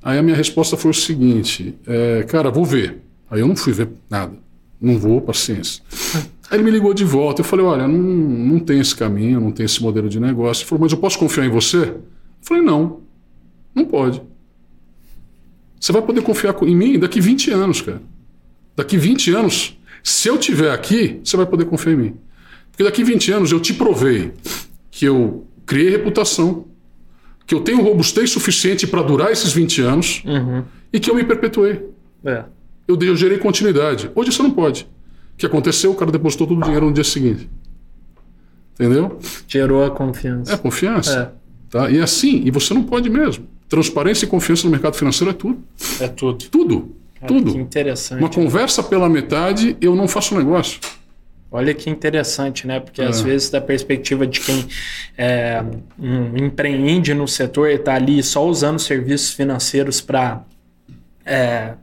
[0.08, 3.02] Aí a minha resposta foi o seguinte, é, cara, vou ver.
[3.30, 4.38] Aí eu não fui ver nada.
[4.80, 5.84] Não vou, paciência.
[6.50, 7.41] Aí ele me ligou de volta.
[7.41, 10.62] Eu falei, olha, não, não tem esse caminho, não tem esse modelo de negócio.
[10.62, 11.89] Ele falou, mas eu posso confiar em você?
[11.89, 12.04] Eu
[12.39, 13.02] falei, não.
[13.76, 14.22] Não pode.
[15.78, 18.02] Você vai poder confiar em mim daqui 20 anos, cara.
[18.78, 22.13] Daqui 20 anos, se eu tiver aqui, você vai poder confiar em mim.
[22.72, 24.32] Porque daqui 20 anos eu te provei
[24.89, 26.65] que eu criei reputação,
[27.48, 30.64] que eu tenho robustez suficiente para durar esses 20 anos uhum.
[30.92, 31.90] e que eu me perpetuei.
[32.24, 32.44] É.
[32.86, 34.12] Eu, eu gerei continuidade.
[34.14, 34.84] Hoje você não pode.
[35.34, 35.92] O que aconteceu?
[35.92, 37.50] O cara depositou todo o dinheiro no dia seguinte.
[38.74, 39.18] Entendeu?
[39.48, 40.54] Gerou a confiança.
[40.54, 41.34] É, confiança.
[41.34, 41.48] É.
[41.70, 41.90] Tá?
[41.90, 43.48] E é assim, e você não pode mesmo.
[43.70, 45.60] Transparência e confiança no mercado financeiro é tudo.
[46.02, 46.50] É tudo.
[46.50, 46.96] Tudo.
[47.16, 47.54] Cara, tudo.
[47.54, 48.20] Que interessante.
[48.20, 50.80] Uma conversa pela metade, eu não faço negócio.
[51.50, 52.80] Olha que interessante, né?
[52.80, 53.06] Porque é.
[53.06, 54.68] às vezes, da perspectiva de quem
[55.18, 55.64] é,
[55.98, 60.42] um, empreende no setor e está ali só usando serviços financeiros para.
[61.26, 61.74] É,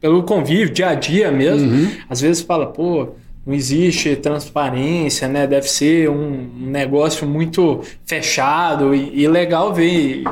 [0.00, 1.90] pelo convívio, dia a dia mesmo, uhum.
[2.08, 3.14] às vezes fala, pô,
[3.44, 5.46] não existe transparência, né?
[5.46, 10.22] Deve ser um negócio muito fechado e, e legal ver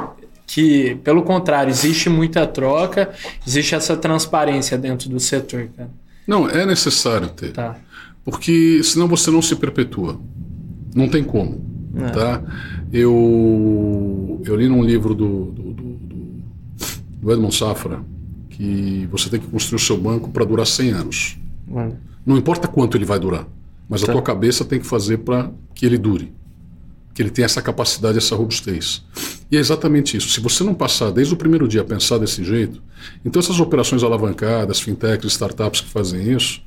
[0.46, 3.10] que, pelo contrário, existe muita troca,
[3.46, 5.90] existe essa transparência dentro do setor, cara.
[6.26, 7.52] Não, é necessário ter.
[7.52, 7.76] Tá.
[8.26, 10.20] Porque senão você não se perpetua.
[10.96, 11.64] Não tem como.
[11.94, 12.10] É.
[12.10, 12.42] Tá?
[12.92, 15.92] Eu, eu li num livro do, do, do,
[17.22, 18.04] do Edmond Safra
[18.50, 21.38] que você tem que construir o seu banco para durar 100 anos.
[22.24, 23.46] Não importa quanto ele vai durar,
[23.88, 24.10] mas tá.
[24.10, 26.32] a tua cabeça tem que fazer para que ele dure.
[27.14, 29.04] Que ele tenha essa capacidade, essa robustez.
[29.50, 30.28] E é exatamente isso.
[30.30, 32.82] Se você não passar desde o primeiro dia a pensar desse jeito,
[33.24, 36.60] então essas operações alavancadas, fintechs, startups que fazem isso,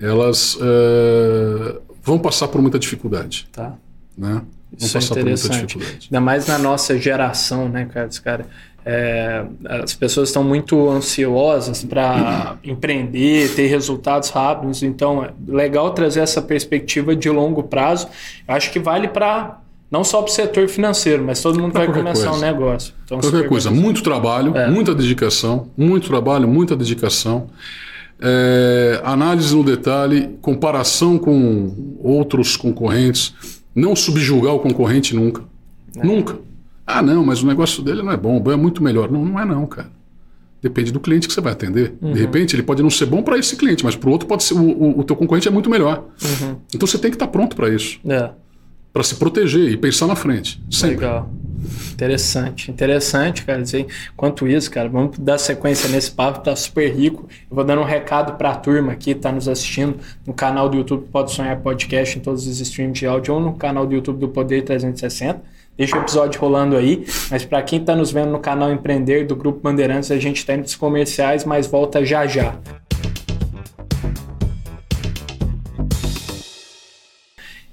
[0.00, 3.48] elas uh, vão passar por muita dificuldade.
[3.52, 3.74] Tá.
[4.16, 4.42] Né?
[4.72, 5.78] Vão isso é interessante.
[6.04, 8.08] Ainda mais na nossa geração, né, cara?
[8.22, 8.46] cara
[8.84, 16.20] é, as pessoas estão muito ansiosas para empreender, ter resultados rápidos, então é legal trazer
[16.20, 18.08] essa perspectiva de longo prazo.
[18.48, 19.58] Eu acho que vale para
[19.90, 22.38] não só para o setor financeiro, mas todo mundo pra vai começar coisa.
[22.38, 22.94] um negócio.
[23.04, 24.70] Então, qualquer coisa, muito trabalho, é.
[24.70, 27.48] muita dedicação, muito trabalho, muita dedicação.
[28.22, 33.34] É, análise no detalhe, comparação com outros concorrentes,
[33.74, 35.42] não subjugar o concorrente nunca.
[35.96, 36.04] É.
[36.04, 36.38] Nunca.
[36.86, 39.10] Ah, não, mas o negócio dele não é bom, é muito melhor.
[39.10, 39.90] Não, não é não, cara.
[40.60, 41.94] Depende do cliente que você vai atender.
[42.02, 42.12] Uhum.
[42.12, 44.42] De repente, ele pode não ser bom para esse cliente, mas para o outro pode
[44.42, 44.54] ser.
[44.54, 46.04] O, o, o, teu concorrente é muito melhor.
[46.22, 46.56] Uhum.
[46.74, 47.98] Então você tem que estar tá pronto para isso.
[48.04, 48.30] É.
[48.92, 50.62] Para se proteger e pensar na frente.
[50.70, 50.96] Sempre.
[50.96, 51.30] Legal.
[51.92, 53.62] Interessante, interessante, cara.
[53.62, 57.28] Dizer, quanto isso, cara, vamos dar sequência nesse papo, tá super rico.
[57.50, 60.76] Eu vou dando um recado para a turma aqui, tá nos assistindo no canal do
[60.76, 64.18] YouTube Pode Sonhar Podcast, em todos os streams de áudio, ou no canal do YouTube
[64.18, 67.06] do Poder 360 deixa o episódio rolando aí.
[67.30, 70.52] Mas para quem está nos vendo no canal Empreender do Grupo Bandeirantes, a gente está
[70.52, 72.54] indo dos comerciais, mas volta já já.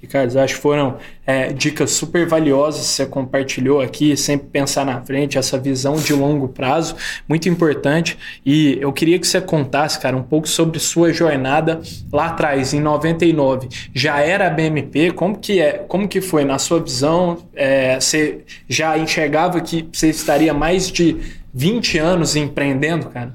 [0.08, 5.02] Ricardo, acho que foram é, dicas super valiosas que você compartilhou aqui, sempre pensar na
[5.02, 6.96] frente, essa visão de longo prazo,
[7.28, 8.18] muito importante.
[8.44, 12.80] E eu queria que você contasse, cara, um pouco sobre sua jornada lá atrás, em
[12.80, 13.68] 99.
[13.94, 15.12] Já era a BMP?
[15.12, 17.44] Como que, é, como que foi na sua visão?
[17.54, 21.18] É, você já enxergava que você estaria mais de
[21.52, 23.34] 20 anos empreendendo, cara?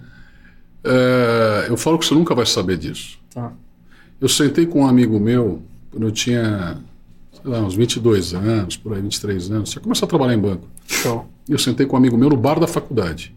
[0.84, 3.20] É, eu falo que você nunca vai saber disso.
[3.32, 3.54] Tá.
[4.20, 5.62] Eu sentei com um amigo meu
[5.94, 6.80] quando eu tinha,
[7.32, 10.68] sei lá, uns 22 anos, por aí, 23 anos, já começou a trabalhar em banco.
[10.88, 11.30] Show.
[11.48, 13.36] E eu sentei com um amigo meu no bar da faculdade.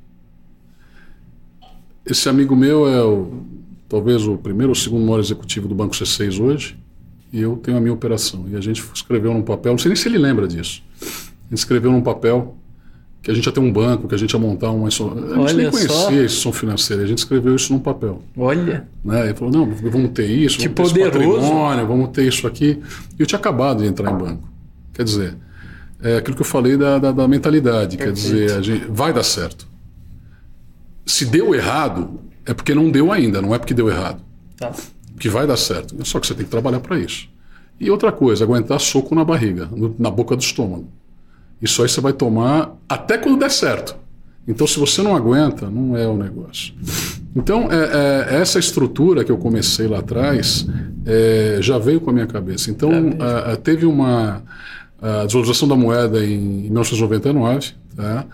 [2.05, 3.43] Esse amigo meu é o,
[3.91, 6.79] talvez o primeiro ou segundo maior executivo do Banco C6 hoje,
[7.31, 8.47] e eu tenho a minha operação.
[8.49, 11.59] E a gente escreveu num papel, não sei nem se ele lembra disso, a gente
[11.59, 12.57] escreveu num papel
[13.27, 14.87] que a gente ia ter um banco, que a gente ia montar uma.
[14.87, 16.09] A gente Olha nem conhecia só.
[16.11, 18.23] a instituição financeira, a gente escreveu isso num papel.
[18.37, 18.87] Olha.
[19.05, 19.25] Né?
[19.25, 21.41] Ele falou: não, vamos ter isso, que vamos ter poderoso.
[21.89, 22.81] vamos ter isso aqui.
[23.19, 24.49] E eu tinha acabado de entrar em banco.
[24.95, 25.37] Quer dizer,
[26.01, 27.97] é aquilo que eu falei da, da, da mentalidade.
[27.97, 27.99] Perfeito.
[27.99, 29.67] Quer dizer, a gente, vai dar certo.
[31.05, 34.23] Se deu errado, é porque não deu ainda, não é porque deu errado.
[34.57, 34.71] Tá.
[35.19, 35.97] Que vai dar certo.
[36.07, 37.29] Só que você tem que trabalhar para isso.
[37.81, 40.87] E outra coisa, aguentar soco na barriga, no, na boca do estômago.
[41.61, 43.97] Isso aí você vai tomar até quando der certo.
[44.47, 46.73] Então, se você não aguenta, não é o negócio.
[47.35, 50.67] Então, é, é, essa estrutura que eu comecei lá atrás
[51.05, 52.71] é, já veio com a minha cabeça.
[52.71, 52.91] Então,
[53.47, 54.43] é teve uma
[55.01, 58.25] a desvalorização da moeda em 1999, tá?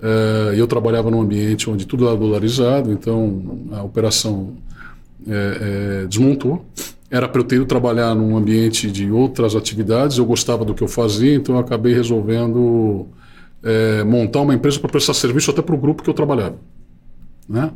[0.00, 4.54] É, eu trabalhava num ambiente onde tudo era dolarizado, então a operação
[5.26, 6.64] é, desmontou
[7.12, 10.82] era para eu ter ido trabalhar num ambiente de outras atividades, eu gostava do que
[10.82, 13.06] eu fazia, então eu acabei resolvendo
[13.62, 16.56] é, montar uma empresa para prestar serviço até para o grupo que eu trabalhava.
[17.46, 17.70] Né?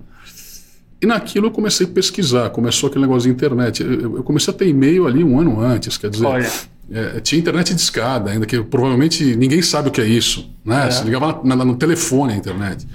[1.03, 3.83] E naquilo eu comecei a pesquisar, começou aquele negócio de internet.
[3.83, 6.25] Eu, eu comecei a ter e-mail ali um ano antes, quer dizer.
[6.25, 6.51] Olha.
[6.90, 10.51] É, tinha internet de escada, ainda que provavelmente ninguém sabe o que é isso.
[10.64, 10.87] Né?
[10.87, 10.90] É.
[10.90, 12.87] Você ligava na, na, no telefone a internet.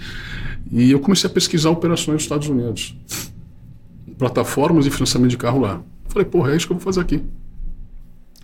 [0.71, 2.97] E eu comecei a pesquisar operações nos Estados Unidos.
[4.17, 5.83] Plataformas de financiamento de carro lá.
[6.11, 7.23] Falei, porra, é isso que eu vou fazer aqui.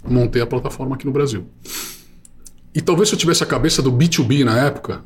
[0.08, 1.46] Montei a plataforma aqui no Brasil.
[2.74, 5.02] E talvez se eu tivesse a cabeça do B2B na época,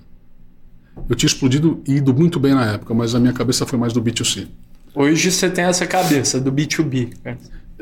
[1.10, 3.94] eu tinha explodido e ido muito bem na época, mas a minha cabeça foi mais
[3.94, 4.48] do B2C.
[4.94, 7.14] Hoje você tem essa cabeça do B2B.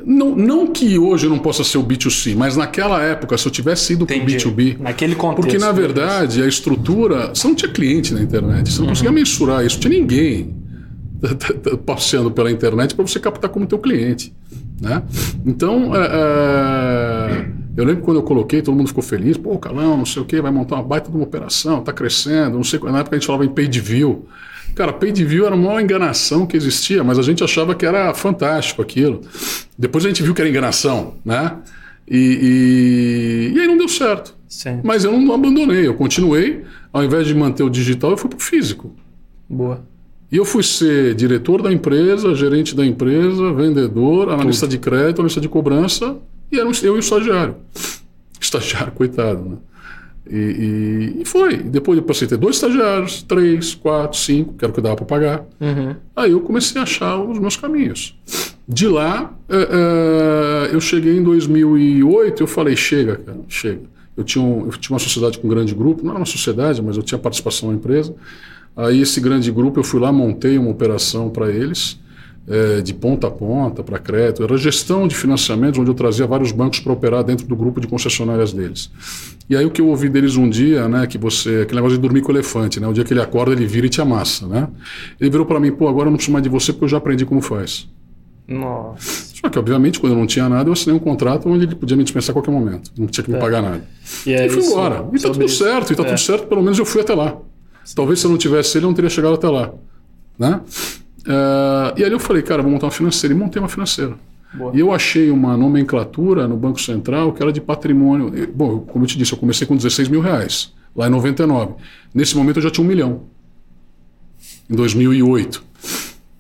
[0.06, 3.52] Não, não que hoje eu não possa ser o B2C, mas naquela época, se eu
[3.52, 4.78] tivesse ido para o B2B.
[4.80, 5.42] Naquele contexto.
[5.42, 7.36] Porque, na verdade, a estrutura.
[7.36, 8.92] Você não tinha cliente na internet, você não uhum.
[8.92, 10.69] conseguia mensurar isso, não tinha ninguém
[11.86, 14.34] passeando pela internet para você captar como teu cliente.
[14.82, 15.04] Né?
[15.46, 19.38] Então, é, é, eu lembro quando eu coloquei, todo mundo ficou feliz.
[19.38, 22.56] Pô, Calão, não sei o que, vai montar uma baita de uma operação, está crescendo.
[22.56, 24.28] Não sei, na época a gente falava em paid view.
[24.76, 28.14] Cara, paid view era a maior enganação que existia, mas a gente achava que era
[28.14, 29.22] fantástico aquilo.
[29.78, 31.58] Depois a gente viu que era enganação, né?
[32.08, 34.34] E, e, e aí não deu certo.
[34.48, 34.80] Sim.
[34.84, 36.64] Mas eu não abandonei, eu continuei.
[36.92, 38.96] Ao invés de manter o digital, eu fui para o físico.
[39.48, 39.84] Boa.
[40.32, 44.72] E eu fui ser diretor da empresa, gerente da empresa, vendedor, analista Tudo.
[44.72, 46.18] de crédito, analista de cobrança,
[46.52, 47.56] e era um, eu e o estagiário.
[48.40, 49.58] Estagiário, coitado, né?
[50.30, 50.36] E,
[51.18, 51.58] e, e, foi.
[51.58, 54.96] Depois eu passei a ter dois estagiários, três, quatro, cinco, que era o que dava
[54.96, 55.46] para pagar.
[55.60, 55.96] Uhum.
[56.16, 58.16] Aí eu comecei a achar os meus caminhos.
[58.68, 63.82] De lá, é, é, eu cheguei em 2008, eu falei, chega, cara, chega.
[64.16, 66.82] Eu tinha, um, eu tinha uma sociedade com um grande grupo, não era uma sociedade,
[66.82, 68.14] mas eu tinha participação na empresa.
[68.80, 72.00] Aí esse grande grupo, eu fui lá, montei uma operação para eles,
[72.48, 74.42] é, de ponta a ponta, para crédito.
[74.42, 77.88] Era gestão de financiamentos, onde eu trazia vários bancos para operar dentro do grupo de
[77.88, 78.90] concessionárias deles.
[79.50, 82.02] E aí o que eu ouvi deles um dia, né, que você, aquele negócio de
[82.02, 84.48] dormir com o elefante, né, o dia que ele acorda, ele vira e te amassa,
[84.48, 84.70] né?
[85.20, 86.98] Ele virou para mim, pô, agora eu não preciso mais de você porque eu já
[86.98, 87.86] aprendi como faz.
[88.48, 89.30] Nossa.
[89.36, 91.96] Só que, obviamente, quando eu não tinha nada, eu assinei um contrato onde ele podia
[91.96, 92.92] me dispensar a qualquer momento.
[92.98, 93.40] Não tinha que me é.
[93.40, 93.84] pagar nada.
[94.26, 95.06] E, é e fui embora.
[95.14, 95.64] E tá tudo isso.
[95.64, 96.06] certo, e tá é.
[96.08, 97.38] tudo certo, pelo menos eu fui até lá.
[97.96, 99.72] Talvez se eu não tivesse ele, eu não teria chegado até lá.
[100.38, 100.62] Né?
[101.22, 103.34] Uh, e aí eu falei, cara, vou montar uma financeira.
[103.34, 104.16] E montei uma financeira.
[104.54, 104.76] Boa.
[104.76, 108.32] E eu achei uma nomenclatura no Banco Central que era de patrimônio.
[108.54, 111.74] Bom, como eu te disse, eu comecei com 16 mil reais, lá em 99.
[112.14, 113.22] Nesse momento eu já tinha um milhão,
[114.70, 115.64] em 2008.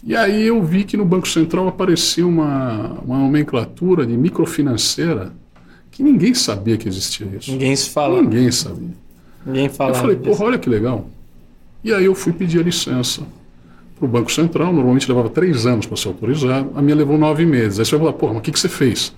[0.03, 5.33] E aí eu vi que no Banco Central aparecia uma, uma nomenclatura de microfinanceira
[5.91, 7.51] que ninguém sabia que existia isso.
[7.51, 8.21] Ninguém se fala.
[8.21, 8.89] Ninguém sabia.
[9.45, 9.97] Ninguém falava.
[9.97, 11.09] Eu falei, porra, olha que legal.
[11.83, 13.21] E aí eu fui pedir a licença
[13.97, 17.45] para o Banco Central, normalmente levava três anos para ser autorizado, a minha levou nove
[17.45, 17.79] meses.
[17.79, 19.13] Aí você vai falar, porra, mas o que, que você fez?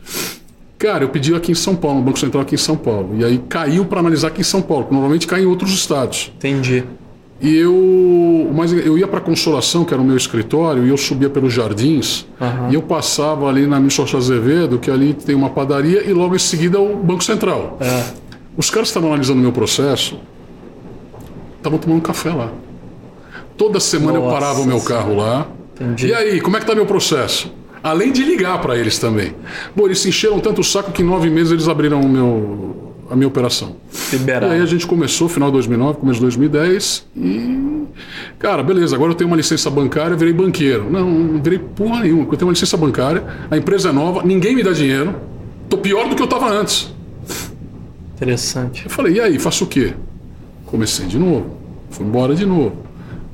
[0.78, 3.16] Cara, eu pedi aqui em São Paulo, no Banco Central aqui em São Paulo.
[3.16, 6.32] E aí caiu para analisar aqui em São Paulo, que normalmente cai em outros estados.
[6.38, 6.84] Entendi.
[7.40, 11.30] E eu, mas eu ia para Consolação, que era o meu escritório, e eu subia
[11.30, 12.72] pelos jardins, uhum.
[12.72, 16.40] e eu passava ali na Michel Azevedo, que ali tem uma padaria, e logo em
[16.40, 17.78] seguida o Banco Central.
[17.80, 18.04] É.
[18.56, 20.20] Os caras estavam analisando o meu processo,
[21.62, 22.52] estavam tomando café lá.
[23.56, 25.48] Toda semana Nossa, eu parava o meu carro lá.
[25.76, 26.08] Entendi.
[26.08, 27.54] E aí, como é que está meu processo?
[27.84, 29.36] Além de ligar para eles também.
[29.76, 33.16] Bom, eles se encheram tanto o saco que em nove meses eles abriram meu, a
[33.16, 33.76] minha operação.
[34.12, 34.54] Liberaram.
[34.54, 37.88] E aí a gente começou, final de 2009, começo de 2010, e.
[38.38, 40.90] Cara, beleza, agora eu tenho uma licença bancária, virei banqueiro.
[40.90, 44.56] Não, não virei porra nenhuma, eu tenho uma licença bancária, a empresa é nova, ninguém
[44.56, 45.16] me dá dinheiro,
[45.68, 46.94] tô pior do que eu estava antes.
[48.16, 48.86] Interessante.
[48.86, 49.94] Eu falei, e aí, faço o quê?
[50.72, 51.58] Comecei de novo,
[51.90, 52.78] fui embora de novo.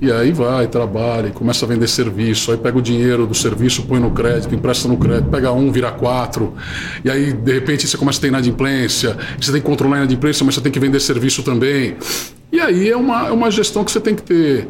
[0.01, 3.99] E aí vai, trabalha, começa a vender serviço, aí pega o dinheiro do serviço, põe
[3.99, 6.53] no crédito, empresta no crédito, pega um, vira quatro,
[7.03, 10.43] e aí de repente você começa a ter inadimplência, você tem que controlar a inadimplência,
[10.45, 11.95] mas você tem que vender serviço também.
[12.51, 14.67] E aí é uma, é uma gestão que você tem que ter.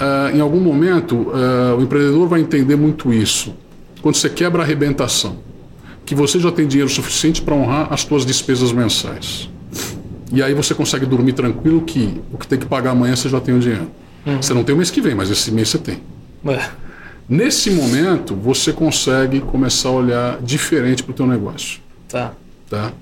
[0.00, 3.54] Uh, em algum momento, uh, o empreendedor vai entender muito isso.
[4.02, 5.38] Quando você quebra a arrebentação,
[6.04, 9.48] que você já tem dinheiro suficiente para honrar as suas despesas mensais.
[10.32, 13.40] E aí você consegue dormir tranquilo que o que tem que pagar amanhã você já
[13.40, 13.90] tem o dinheiro.
[14.24, 14.40] Uhum.
[14.40, 15.98] Você não tem o mês que vem, mas esse mês você tem.
[16.46, 16.68] É.
[17.28, 21.80] Nesse momento, você consegue começar a olhar diferente para o teu negócio.
[22.08, 22.32] Tá.
[22.68, 22.92] Tá?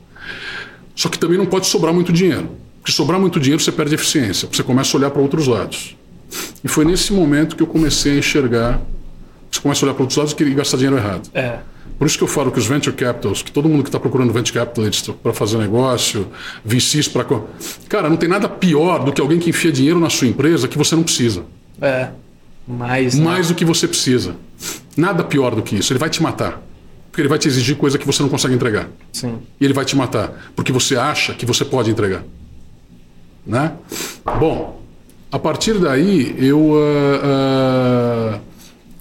[0.94, 2.50] Só que também não pode sobrar muito dinheiro.
[2.80, 4.48] Porque sobrar muito dinheiro, você perde eficiência.
[4.50, 5.96] Você começa a olhar para outros lados.
[6.62, 8.80] E foi nesse momento que eu comecei a enxergar.
[9.50, 11.28] Você começa a olhar para outros lados e gastar dinheiro errado.
[11.34, 11.58] É.
[11.98, 14.32] Por isso que eu falo que os venture capitals, que todo mundo que está procurando
[14.32, 16.28] venture capitalists para fazer negócio,
[16.64, 17.26] VCs para.
[17.88, 20.78] Cara, não tem nada pior do que alguém que enfia dinheiro na sua empresa que
[20.78, 21.44] você não precisa.
[21.80, 22.10] É.
[22.66, 23.14] Mais.
[23.14, 23.24] né?
[23.24, 24.36] Mais do que você precisa.
[24.96, 25.92] Nada pior do que isso.
[25.92, 26.62] Ele vai te matar.
[27.10, 28.88] Porque ele vai te exigir coisa que você não consegue entregar.
[29.12, 29.38] Sim.
[29.60, 30.52] E ele vai te matar.
[30.54, 32.22] Porque você acha que você pode entregar.
[33.44, 33.72] Né?
[34.38, 34.80] Bom,
[35.32, 36.74] a partir daí eu.
[36.76, 37.20] ah,
[38.34, 38.40] ah,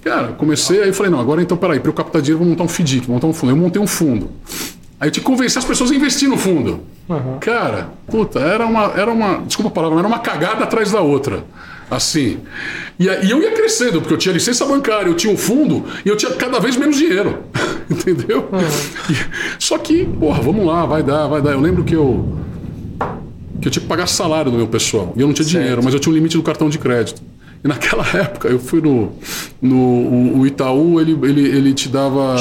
[0.02, 2.68] cara, comecei, aí falei, não, agora então, peraí, para eu captar dinheiro, vou montar um
[2.68, 3.52] FDIC, vou montar um fundo.
[3.52, 4.30] Eu montei um fundo.
[5.00, 6.80] Aí eu tinha que convencer as pessoas a investir no fundo.
[7.40, 9.38] Cara, puta, era uma, era uma.
[9.46, 11.44] Desculpa a palavra, era uma cagada atrás da outra.
[11.90, 12.38] Assim.
[12.98, 16.08] E, aí eu ia crescendo, porque eu tinha licença bancária, eu tinha um fundo e
[16.08, 17.38] eu tinha cada vez menos dinheiro.
[17.88, 18.48] Entendeu?
[19.08, 19.16] E-
[19.62, 21.52] só que, porra, vamos lá, vai dar, vai dar.
[21.52, 22.36] Eu lembro que eu.
[23.62, 25.12] que eu tinha que pagar salário do meu pessoal.
[25.16, 25.60] E eu não tinha Certo.
[25.62, 27.22] dinheiro, mas eu tinha um limite do cartão de crédito.
[27.62, 29.12] E naquela época eu fui no.
[29.60, 32.36] no o, o Itaú, ele, ele, ele te dava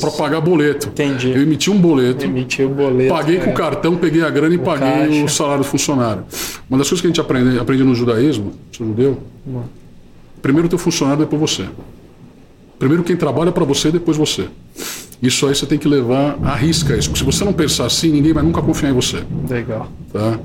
[0.00, 0.88] para pagar boleto.
[0.88, 1.30] Entendi.
[1.30, 2.24] Eu emiti um boleto.
[2.24, 3.14] Emitiu o boleto.
[3.14, 3.40] Paguei é.
[3.40, 5.24] com o cartão, peguei a grana e paguei caixa.
[5.24, 6.24] o salário do funcionário.
[6.68, 9.18] Uma das coisas que a gente aprende, aprende no judaísmo, sou judeu,
[10.42, 11.66] primeiro o teu funcionário, depois você.
[12.78, 14.48] Primeiro quem trabalha para você, depois você.
[15.20, 17.10] Isso aí você tem que levar à risca isso.
[17.10, 19.24] Porque se você não pensar assim, ninguém vai nunca confiar em você.
[19.48, 19.88] Legal.
[20.12, 20.38] Tá?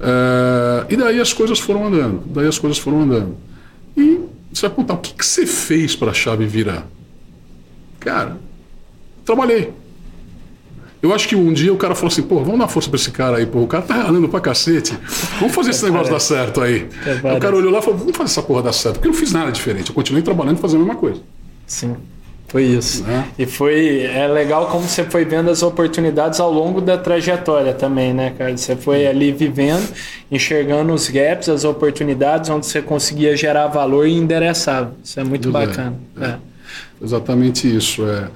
[0.00, 2.22] É, e daí as coisas foram andando.
[2.26, 3.36] Daí as coisas foram andando.
[3.96, 4.20] E
[4.52, 6.86] você vai perguntar, o que, que você fez para a chave virar?
[8.00, 8.36] Cara,
[9.24, 9.72] trabalhei.
[11.02, 13.10] Eu acho que um dia o cara falou assim, pô, vamos dar força pra esse
[13.10, 14.96] cara aí, pô, o cara tá ralando pra cacete.
[15.40, 16.88] Vamos fazer esse negócio dar certo aí.
[17.04, 18.94] É, o cara olhou lá e falou, vamos fazer essa porra dar certo.
[18.96, 21.20] Porque eu não fiz nada diferente, eu continuei trabalhando e fazendo a mesma coisa.
[21.66, 21.96] Sim.
[22.52, 23.02] Foi isso.
[23.04, 23.28] Né?
[23.38, 28.12] E foi é legal como você foi vendo as oportunidades ao longo da trajetória também,
[28.12, 28.54] né, cara?
[28.54, 29.88] Você foi ali vivendo,
[30.30, 34.94] enxergando os gaps, as oportunidades onde você conseguia gerar valor e endereçava.
[35.02, 35.94] Isso é muito é, bacana.
[36.20, 36.26] é.
[36.26, 36.36] É.
[37.02, 38.04] Exatamente isso.
[38.06, 38.28] É,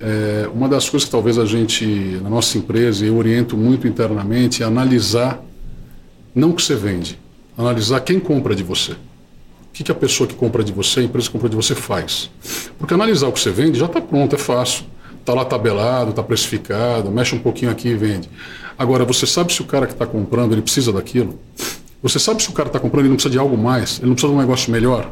[0.00, 1.86] é, uma das coisas que talvez a gente,
[2.20, 5.40] na nossa empresa, eu oriento muito internamente, é analisar,
[6.34, 7.16] não o que você vende,
[7.56, 8.96] analisar quem compra de você.
[9.72, 11.74] O que, que a pessoa que compra de você, a empresa que compra de você
[11.74, 12.30] faz.
[12.78, 14.84] Porque analisar o que você vende já está pronto, é fácil.
[15.18, 18.28] Está lá tabelado, está precificado, mexe um pouquinho aqui e vende.
[18.78, 21.38] Agora, você sabe se o cara que está comprando, ele precisa daquilo?
[22.02, 23.98] Você sabe se o cara está comprando, ele não precisa de algo mais?
[23.98, 25.10] Ele não precisa de um negócio melhor?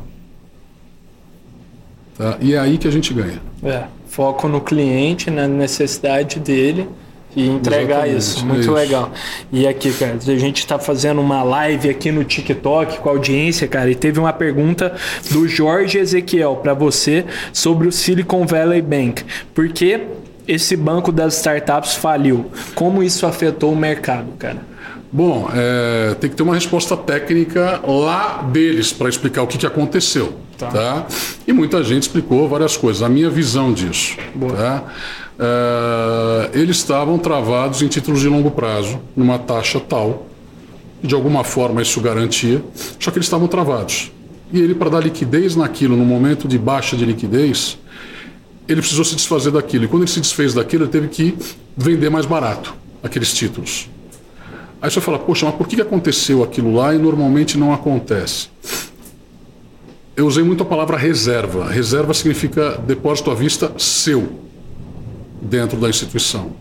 [2.18, 2.36] Tá?
[2.38, 3.40] E é aí que a gente ganha.
[3.62, 6.86] É, foco no cliente, na necessidade dele
[7.34, 8.40] e entregar Exatamente, isso.
[8.40, 8.72] é Muito isso.
[8.72, 9.12] legal.
[9.52, 13.68] E aqui, cara, a gente está fazendo uma live aqui no TikTok com a audiência,
[13.68, 14.94] cara, e teve uma pergunta
[15.30, 19.24] do Jorge Ezequiel para você sobre o Silicon Valley Bank.
[19.54, 20.00] Por que
[20.46, 22.50] esse banco das startups faliu?
[22.74, 24.58] Como isso afetou o mercado, cara?
[25.12, 29.66] Bom, é, tem que ter uma resposta técnica lá deles para explicar o que, que
[29.66, 30.34] aconteceu.
[30.56, 30.68] Tá.
[30.68, 31.06] Tá.
[31.46, 33.02] E muita gente explicou várias coisas.
[33.02, 34.16] A minha visão disso.
[34.34, 34.52] Boa.
[34.54, 34.84] Tá?
[35.42, 40.26] É, eles estavam travados em títulos de longo prazo, numa taxa tal,
[41.02, 42.62] de alguma forma isso garantia,
[42.98, 44.12] só que eles estavam travados.
[44.52, 47.78] E ele, para dar liquidez naquilo, no momento de baixa de liquidez,
[48.68, 49.84] ele precisou se desfazer daquilo.
[49.84, 51.34] E quando ele se desfez daquilo, ele teve que
[51.74, 53.88] vender mais barato aqueles títulos.
[54.82, 58.48] Aí você fala, poxa, mas por que aconteceu aquilo lá e normalmente não acontece?
[60.14, 61.70] Eu usei muito a palavra reserva.
[61.70, 64.49] Reserva significa depósito à vista seu,
[65.40, 66.52] dentro da instituição.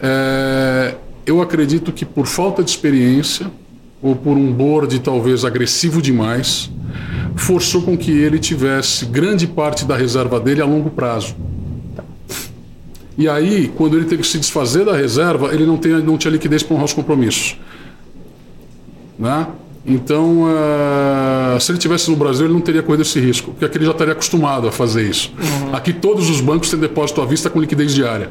[0.00, 3.50] É, eu acredito que por falta de experiência,
[4.02, 6.70] ou por um board talvez agressivo demais,
[7.36, 11.34] forçou com que ele tivesse grande parte da reserva dele a longo prazo.
[13.16, 16.32] E aí, quando ele teve que se desfazer da reserva, ele não, tem, não tinha
[16.32, 17.56] liquidez para honrar os compromissos.
[19.18, 19.46] Né?
[19.86, 23.76] Então, eh, se ele tivesse no Brasil, ele não teria corrido esse risco, porque aqui
[23.76, 25.30] ele já estaria acostumado a fazer isso.
[25.72, 28.30] Aqui todos os bancos têm depósito à vista com liquidez diária.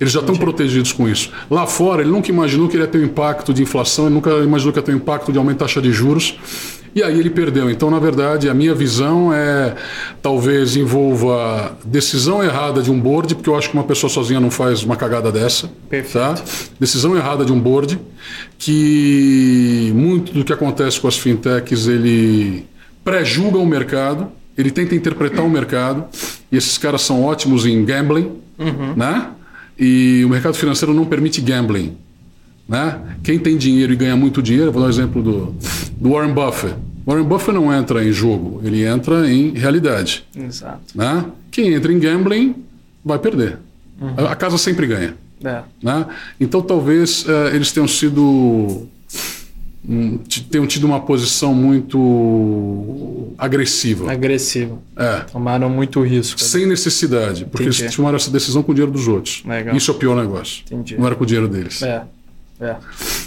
[0.00, 1.30] Eles já estão protegidos com isso.
[1.48, 4.30] Lá fora, ele nunca imaginou que ele ia ter um impacto de inflação, ele nunca
[4.38, 6.36] imaginou que ia ter um impacto de aumento da taxa de juros.
[6.94, 7.70] E aí ele perdeu.
[7.70, 9.74] Então, na verdade, a minha visão é
[10.20, 14.50] talvez envolva decisão errada de um board, porque eu acho que uma pessoa sozinha não
[14.50, 15.70] faz uma cagada dessa.
[15.88, 16.12] Perfeito.
[16.12, 16.34] Tá?
[16.78, 17.98] Decisão errada de um board,
[18.58, 22.66] que muito do que acontece com as fintechs, ele
[23.02, 26.04] pré-julga o mercado, ele tenta interpretar o mercado,
[26.50, 28.32] e esses caras são ótimos em gambling,
[28.94, 29.30] né?
[29.78, 31.96] E o mercado financeiro não permite gambling.
[32.68, 32.98] Né?
[33.22, 35.54] Quem tem dinheiro e ganha muito dinheiro, vou dar um exemplo do,
[35.96, 36.74] do Warren Buffett.
[37.06, 40.24] Warren Buffett não entra em jogo, ele entra em realidade.
[40.34, 40.80] Exato.
[40.94, 41.24] Né?
[41.50, 42.54] Quem entra em gambling
[43.04, 43.58] vai perder.
[44.00, 44.26] Uhum.
[44.26, 45.14] A casa sempre ganha.
[45.44, 45.62] É.
[45.82, 46.06] Né?
[46.40, 48.88] Então talvez uh, eles tenham sido
[49.88, 54.12] um, tenham tido uma posição muito agressiva.
[54.12, 54.78] Agressiva.
[54.96, 55.20] É.
[55.20, 56.40] Tomaram muito risco.
[56.40, 57.82] Sem necessidade, porque Entendi.
[57.82, 59.42] eles tomaram essa decisão com o dinheiro dos outros.
[59.44, 59.74] Legal.
[59.76, 60.62] Isso é o pior negócio.
[60.66, 60.96] Entendi.
[60.96, 61.82] Não era com o dinheiro deles.
[61.82, 62.02] É.
[62.62, 62.76] É.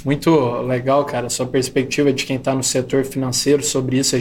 [0.05, 4.15] Muito legal, cara, sua perspectiva de quem está no setor financeiro sobre isso.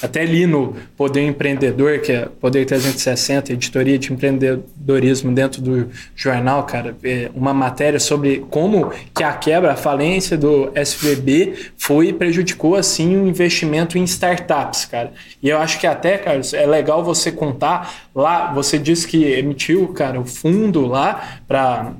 [0.00, 6.62] Até li no Poder Empreendedor, que é Poder 360, editoria de empreendedorismo dentro do jornal,
[6.64, 12.76] cara, é uma matéria sobre como que a quebra, a falência do SVB foi prejudicou
[12.76, 15.12] assim o investimento em startups, cara.
[15.42, 19.88] E eu acho que até, cara, é legal você contar lá, você disse que emitiu,
[19.88, 21.94] cara, o fundo lá para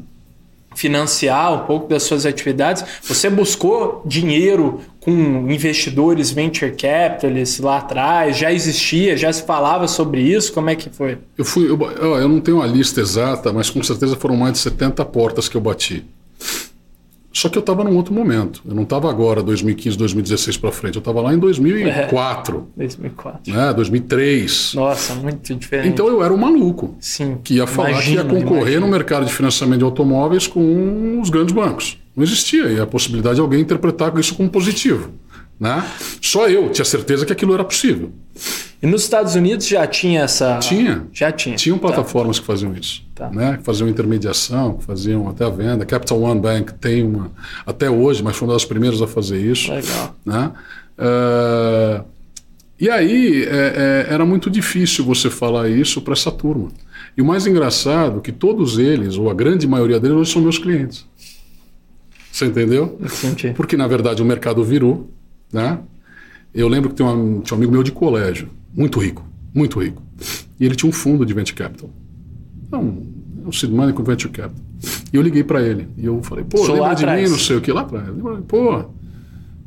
[0.74, 5.10] financiar um pouco das suas atividades, você buscou dinheiro com
[5.50, 8.36] investidores venture capitalists lá atrás?
[8.36, 10.52] Já existia, já se falava sobre isso?
[10.52, 11.18] Como é que foi?
[11.36, 11.78] Eu fui, eu,
[12.16, 15.56] eu não tenho uma lista exata, mas com certeza foram mais de 70 portas que
[15.56, 16.04] eu bati.
[17.32, 18.62] Só que eu estava num outro momento.
[18.66, 20.96] Eu não estava agora, 2015, 2016 para frente.
[20.96, 22.68] Eu estava lá em 2004.
[22.76, 23.52] É, 2004.
[23.52, 24.74] Né, 2003.
[24.74, 25.88] Nossa, muito diferente.
[25.88, 26.96] Então eu era um maluco.
[27.00, 27.38] Sim.
[27.42, 28.80] Que ia falar imagino, que ia concorrer imagino.
[28.86, 31.98] no mercado de financiamento de automóveis com os grandes bancos.
[32.14, 32.64] Não existia.
[32.64, 35.10] E a possibilidade de alguém interpretar isso como positivo.
[35.58, 35.82] Né?
[36.20, 38.12] Só eu tinha certeza que aquilo era possível.
[38.82, 40.58] E nos Estados Unidos já tinha essa.
[40.58, 41.06] Tinha.
[41.12, 41.54] Já tinha.
[41.54, 41.86] Tinham tá.
[41.86, 42.40] plataformas tá.
[42.40, 43.04] que faziam isso.
[43.22, 43.30] Tá.
[43.30, 43.56] Né?
[43.56, 45.84] Que faziam intermediação, que faziam até a venda.
[45.84, 47.30] Capital One Bank tem uma.
[47.64, 49.70] Até hoje, mas foi uma das primeiras a fazer isso.
[49.70, 50.16] Legal.
[50.24, 50.52] Né?
[50.98, 52.04] Uh,
[52.80, 56.70] e aí é, é, era muito difícil você falar isso para essa turma.
[57.16, 60.42] E o mais engraçado é que todos eles, ou a grande maioria deles, hoje são
[60.42, 61.06] meus clientes.
[62.32, 62.98] Você entendeu?
[63.00, 63.52] Entendi.
[63.54, 65.08] Porque na verdade o mercado virou.
[65.52, 65.78] Né?
[66.52, 70.02] Eu lembro que tem um, tinha um amigo meu de colégio muito rico, muito rico.
[70.58, 71.90] E ele tinha um fundo de venture capital.
[72.70, 73.02] Não,
[73.44, 74.64] um seed money com venture capital.
[75.12, 75.88] E eu liguei para ele.
[75.96, 77.22] E eu falei, pô, Sou lembra de atrás.
[77.22, 78.08] mim, não sei o que, lá atrás.
[78.48, 78.84] Pô,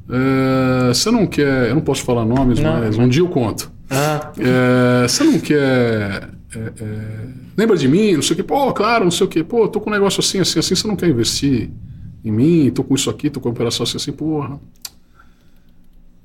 [0.09, 1.69] é, você não quer.
[1.69, 3.71] Eu não posso falar nomes, não, mas um dia eu conto.
[3.89, 4.31] Ah.
[4.37, 6.29] É, você não quer.
[6.55, 6.71] É,
[7.57, 8.43] lembra de mim, não sei o que.
[8.43, 9.43] Pô, claro, não sei o que.
[9.43, 10.75] Pô, tô com um negócio assim, assim, assim.
[10.75, 11.69] Você não quer investir
[12.23, 12.71] em mim?
[12.71, 14.11] Tô com isso aqui, tô com a operação assim, assim.
[14.11, 14.59] Porra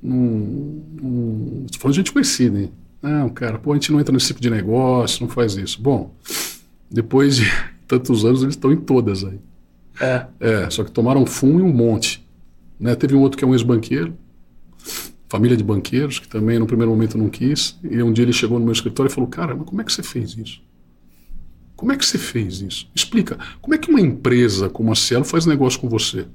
[0.01, 2.71] num, falando de gente conhecida, hein?
[3.01, 5.81] Não, cara, pô, a gente não entra nesse tipo de negócio, não faz isso.
[5.81, 6.13] Bom,
[6.91, 7.45] depois de
[7.87, 9.39] tantos anos, eles estão em todas aí.
[9.99, 10.25] É.
[10.39, 12.25] É, só que tomaram fumo e um monte.
[12.79, 12.95] Né?
[12.95, 14.15] Teve um outro que é um ex-banqueiro,
[15.29, 17.77] família de banqueiros, que também no primeiro momento não quis.
[17.83, 19.93] E um dia ele chegou no meu escritório e falou: Cara, mas como é que
[19.93, 20.61] você fez isso?
[21.75, 22.89] Como é que você fez isso?
[22.93, 23.37] Explica.
[23.59, 26.27] Como é que uma empresa como a Cielo faz negócio com você?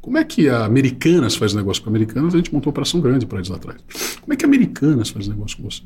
[0.00, 2.34] Como é que a Americanas faz negócio com a Americanas?
[2.34, 3.80] A gente montou uma operação grande para eles lá atrás.
[4.20, 5.82] Como é que a Americanas faz negócio com você?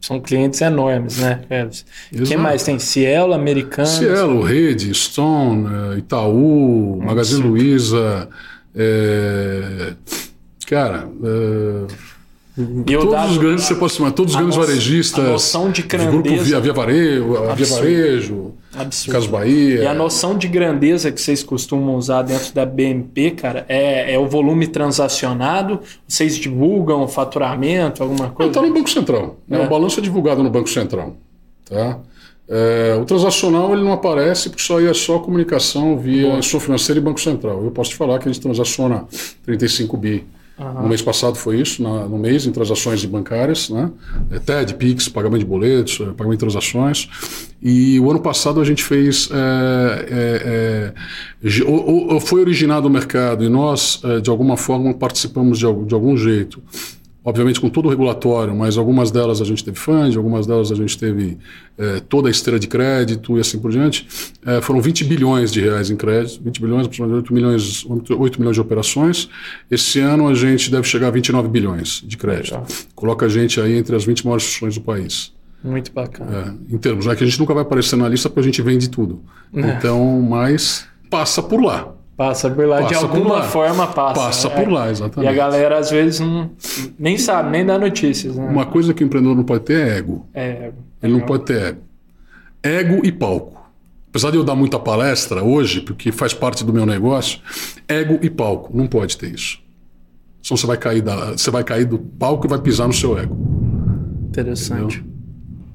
[0.00, 1.84] São clientes enormes, né, Elvis?
[2.26, 2.78] Quem mais tem?
[2.78, 3.90] Cielo, Americanas?
[3.90, 8.28] Cielo, Rede, Stone, eh, Itaú, Magazine Luiza.
[8.74, 9.92] É...
[10.66, 11.06] Cara.
[11.22, 12.19] É...
[12.86, 15.24] todos dado, os grandes, você pode chamar, todos os grandes varejistas.
[15.24, 16.10] A noção de grandeza.
[16.10, 19.12] De grupo Via, Via Varejo, Via Varejo Absurdo.
[19.12, 19.82] Caso Bahia.
[19.82, 24.18] E a noção de grandeza que vocês costumam usar dentro da BMP, cara, é, é
[24.18, 25.80] o volume transacionado?
[26.06, 28.50] Vocês divulgam o faturamento, alguma coisa?
[28.50, 29.36] Está no Banco Central.
[29.48, 29.60] Né?
[29.60, 29.66] É.
[29.66, 31.16] O balanço é divulgado no Banco Central.
[31.68, 31.98] Tá?
[32.48, 37.02] É, o transacional ele não aparece porque só é só comunicação via Instituição Financeira e
[37.02, 37.64] Banco Central.
[37.64, 39.04] Eu posso te falar que a gente transaciona
[39.44, 40.24] 35 bi
[40.60, 40.82] Uhum.
[40.82, 43.90] No mês passado foi isso, na, no mês, em transações bancárias, né?
[44.30, 47.08] É, TED, PIX, pagamento de boletos, é, pagamento de transações.
[47.62, 49.30] E o ano passado a gente fez.
[49.32, 50.94] É, é,
[51.46, 56.62] é foi originado o mercado e nós, de alguma forma, participamos de, de algum jeito
[57.24, 60.74] obviamente com todo o regulatório, mas algumas delas a gente teve fund, algumas delas a
[60.74, 61.38] gente teve
[61.76, 64.06] é, toda a esteira de crédito e assim por diante.
[64.44, 68.54] É, foram 20 bilhões de reais em crédito, 20 bilhões, aproximadamente 8 milhões, 8 milhões
[68.54, 69.28] de operações.
[69.70, 72.52] Esse ano a gente deve chegar a 29 bilhões de crédito.
[72.52, 72.66] Legal.
[72.94, 75.32] Coloca a gente aí entre as 20 maiores instituições do país.
[75.62, 76.56] Muito bacana.
[76.70, 78.62] É, em termos, é que a gente nunca vai aparecer na lista porque a gente
[78.62, 79.20] vende tudo.
[79.54, 79.60] É.
[79.60, 81.94] Então, mas passa por lá.
[82.20, 84.20] Passa por lá, passa de alguma forma passa.
[84.20, 84.50] Passa é.
[84.50, 85.26] por lá, exatamente.
[85.26, 86.50] E a galera às vezes não,
[86.98, 88.36] nem sabe, nem dá notícias.
[88.36, 88.46] Né?
[88.46, 90.26] Uma coisa que o empreendedor não pode ter é ego.
[90.34, 90.76] É ego.
[91.02, 91.80] Ele não pode ter ego.
[92.62, 93.58] Ego e palco.
[94.10, 97.40] Apesar de eu dar muita palestra hoje, porque faz parte do meu negócio,
[97.88, 98.70] ego e palco.
[98.76, 99.58] Não pode ter isso.
[100.42, 103.18] Senão você vai cair, da, você vai cair do palco e vai pisar no seu
[103.18, 103.34] ego.
[104.28, 104.98] Interessante.
[104.98, 105.09] Entendeu?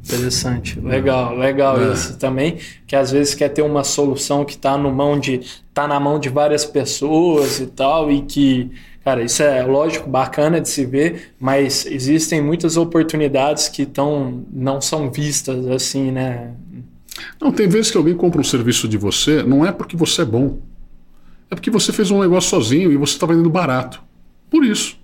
[0.06, 1.92] Interessante, legal, legal é.
[1.92, 5.42] isso também, que às vezes quer ter uma solução que está no mão de
[5.74, 8.72] tá na mão de várias pessoas e tal e que
[9.06, 14.82] Cara, isso é lógico, bacana de se ver, mas existem muitas oportunidades que tão, não
[14.82, 16.56] são vistas assim, né?
[17.40, 20.26] Não, tem vezes que alguém compra um serviço de você, não é porque você é
[20.26, 20.58] bom,
[21.52, 24.02] é porque você fez um negócio sozinho e você está vendendo barato.
[24.50, 24.98] Por isso.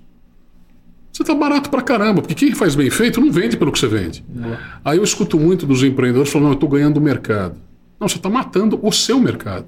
[1.11, 3.87] Você está barato pra caramba, porque quem faz bem feito não vende pelo que você
[3.87, 4.23] vende.
[4.43, 4.57] É.
[4.85, 7.55] Aí eu escuto muito dos empreendedores falando, não, eu estou ganhando o mercado.
[7.99, 9.65] Não, você está matando o seu mercado.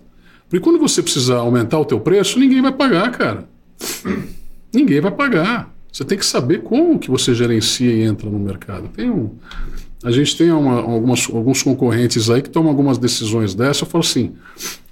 [0.48, 3.48] Porque quando você precisar aumentar o teu preço, ninguém vai pagar, cara.
[4.74, 5.72] Ninguém vai pagar.
[5.92, 8.88] Você tem que saber como que você gerencia e entra no mercado.
[8.88, 9.30] Tem um,
[10.04, 13.84] a gente tem uma, algumas, alguns concorrentes aí que tomam algumas decisões dessa.
[13.84, 14.34] Eu falo assim,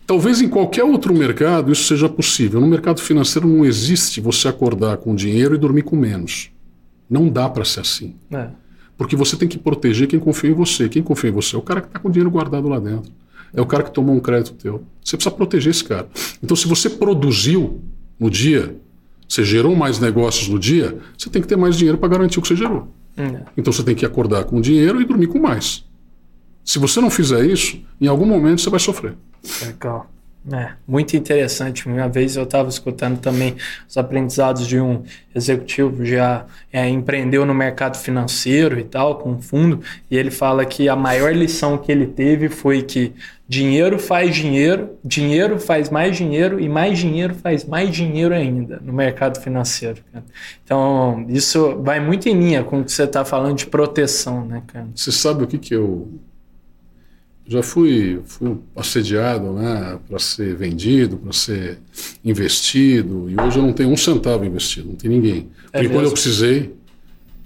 [0.05, 2.59] talvez em qualquer outro mercado isso seja possível.
[2.59, 6.51] No mercado financeiro não existe você acordar com dinheiro e dormir com menos.
[7.09, 8.15] Não dá para ser assim.
[8.31, 8.47] É.
[8.97, 10.87] Porque você tem que proteger quem confia em você.
[10.87, 13.11] Quem confia em você é o cara que está com o dinheiro guardado lá dentro.
[13.53, 14.83] É o cara que tomou um crédito teu.
[15.03, 16.07] Você precisa proteger esse cara.
[16.41, 17.81] Então, se você produziu
[18.19, 18.75] no dia,
[19.27, 22.41] você gerou mais negócios no dia, você tem que ter mais dinheiro para garantir o
[22.41, 22.87] que você gerou.
[23.17, 23.39] Hum.
[23.57, 25.85] Então você tem que acordar com dinheiro e dormir com mais.
[26.63, 29.15] Se você não fizer isso, em algum momento você vai sofrer.
[29.65, 30.09] Legal.
[30.51, 31.87] É, muito interessante.
[31.87, 33.55] Uma vez eu estava escutando também
[33.87, 35.03] os aprendizados de um
[35.35, 40.65] executivo já é, empreendeu no mercado financeiro e tal, com um fundo, e ele fala
[40.65, 43.13] que a maior lição que ele teve foi que
[43.47, 48.91] dinheiro faz dinheiro, dinheiro faz mais dinheiro e mais dinheiro faz mais dinheiro ainda no
[48.91, 50.01] mercado financeiro.
[50.11, 50.25] Cara.
[50.63, 54.63] Então, isso vai muito em linha com o que você está falando de proteção, né,
[54.65, 54.87] cara?
[54.95, 56.09] Você sabe o que, que eu
[57.51, 61.79] já fui, fui assediado né, para ser vendido, para ser
[62.23, 65.49] investido, e hoje eu não tenho um centavo investido, não tem ninguém.
[65.73, 66.73] É Porque quando eu precisei,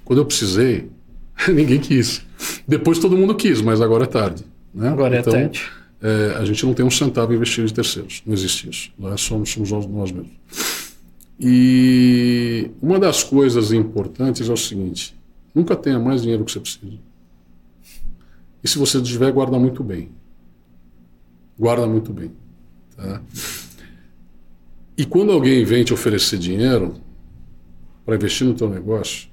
[0.03, 0.89] quando eu precisei,
[1.49, 2.21] ninguém quis.
[2.67, 4.45] Depois todo mundo quis, mas agora é tarde.
[4.71, 4.89] Né?
[4.89, 5.63] Agora é então, é tarde.
[5.99, 8.91] É, a gente não tem um centavo investido de terceiros, não existe isso.
[8.99, 10.27] Nós somos, somos nós mesmos.
[11.39, 15.15] E uma das coisas importantes é o seguinte:
[15.53, 16.93] nunca tenha mais dinheiro que você precisa.
[18.65, 20.09] E se você tiver, guarda muito bem.
[21.55, 22.31] Guarda muito bem.
[22.97, 23.21] Tá?
[24.97, 26.95] E quando alguém vem te oferecer dinheiro
[28.03, 29.29] para investir no teu negócio,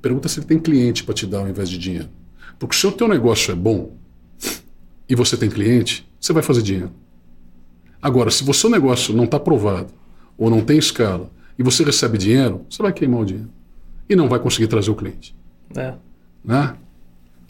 [0.00, 2.08] pergunta se ele tem cliente para te dar ao invés de dinheiro.
[2.56, 3.96] Porque se o teu negócio é bom
[5.08, 6.92] e você tem cliente, você vai fazer dinheiro.
[8.00, 9.92] Agora, se o seu negócio não está provado
[10.38, 11.28] ou não tem escala
[11.58, 13.50] e você recebe dinheiro, você vai queimar o dinheiro
[14.08, 15.34] e não vai conseguir trazer o cliente.
[15.74, 15.94] É.
[16.44, 16.76] Né?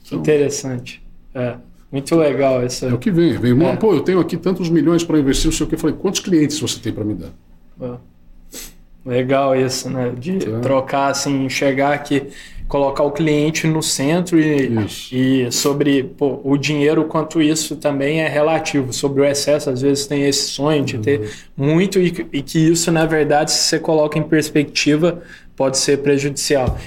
[0.05, 1.03] Então, Interessante.
[1.35, 1.57] É.
[1.91, 2.87] Muito legal isso.
[2.87, 3.39] É o que vem.
[3.39, 3.77] Vem, é.
[3.77, 5.77] pô, eu tenho aqui tantos milhões para investir, não sei o que.
[5.77, 7.31] Eu falei, quantos clientes você tem para me dar?
[7.81, 7.95] É.
[9.07, 10.13] Legal isso, né?
[10.19, 10.61] De tá.
[10.61, 12.29] trocar, assim, enxergar que
[12.67, 14.73] colocar o cliente no centro e,
[15.13, 18.93] e sobre pô, o dinheiro, quanto isso também é relativo.
[18.93, 21.67] Sobre o excesso, às vezes tem esse sonho de ter uhum.
[21.67, 25.23] muito e, e que isso, na verdade, se você coloca em perspectiva,
[25.55, 26.79] pode ser prejudicial.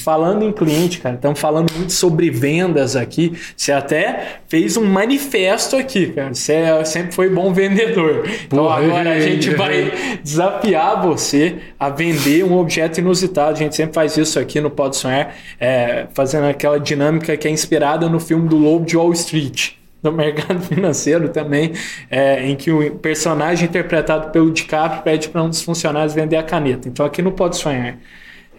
[0.00, 3.32] Falando em cliente, cara, estamos falando muito sobre vendas aqui.
[3.56, 6.32] Você até fez um manifesto aqui, cara.
[6.32, 8.28] Você é, sempre foi bom vendedor.
[8.46, 9.92] Então Porra, agora a gente vai
[10.24, 13.52] desafiar você a vender um objeto inusitado.
[13.52, 17.50] A gente sempre faz isso aqui no Pode Sonhar, é, fazendo aquela dinâmica que é
[17.50, 19.72] inspirada no filme do Lobo de Wall Street
[20.02, 21.72] no mercado financeiro também,
[22.10, 26.42] é, em que o personagem interpretado pelo DiCaprio pede para um dos funcionários vender a
[26.42, 26.88] caneta.
[26.88, 27.98] Então aqui no Pode Sonhar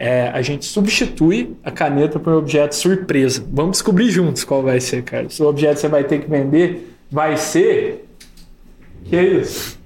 [0.01, 3.45] é, a gente substitui a caneta por um objeto surpresa.
[3.51, 5.29] Vamos descobrir juntos qual vai ser, cara.
[5.29, 8.07] Se o objeto você vai ter que vender vai ser.
[9.05, 9.77] Que é isso?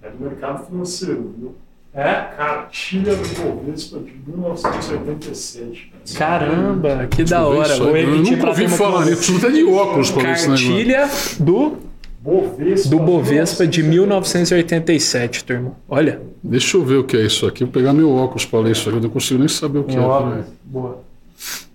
[0.00, 1.56] É do mercado financeiro, viu?
[1.92, 2.12] É?
[2.36, 5.92] Cartilha do Bovespa de 1987.
[6.16, 7.74] Caramba, que da hora.
[7.74, 9.32] Eu nunca ouvi falar nisso.
[9.32, 11.08] Você tá de óculos para isso, Cartilha
[11.40, 11.78] do
[12.20, 15.72] Bovespa, do Bovespa de 1987, turma.
[15.88, 16.20] Olha.
[16.42, 17.62] Deixa eu ver o que é isso aqui.
[17.64, 18.98] Vou pegar meu óculos para ler isso aqui.
[18.98, 20.06] Eu não consigo nem saber o que meu é.
[20.06, 20.46] Óculos.
[20.64, 20.98] Boa.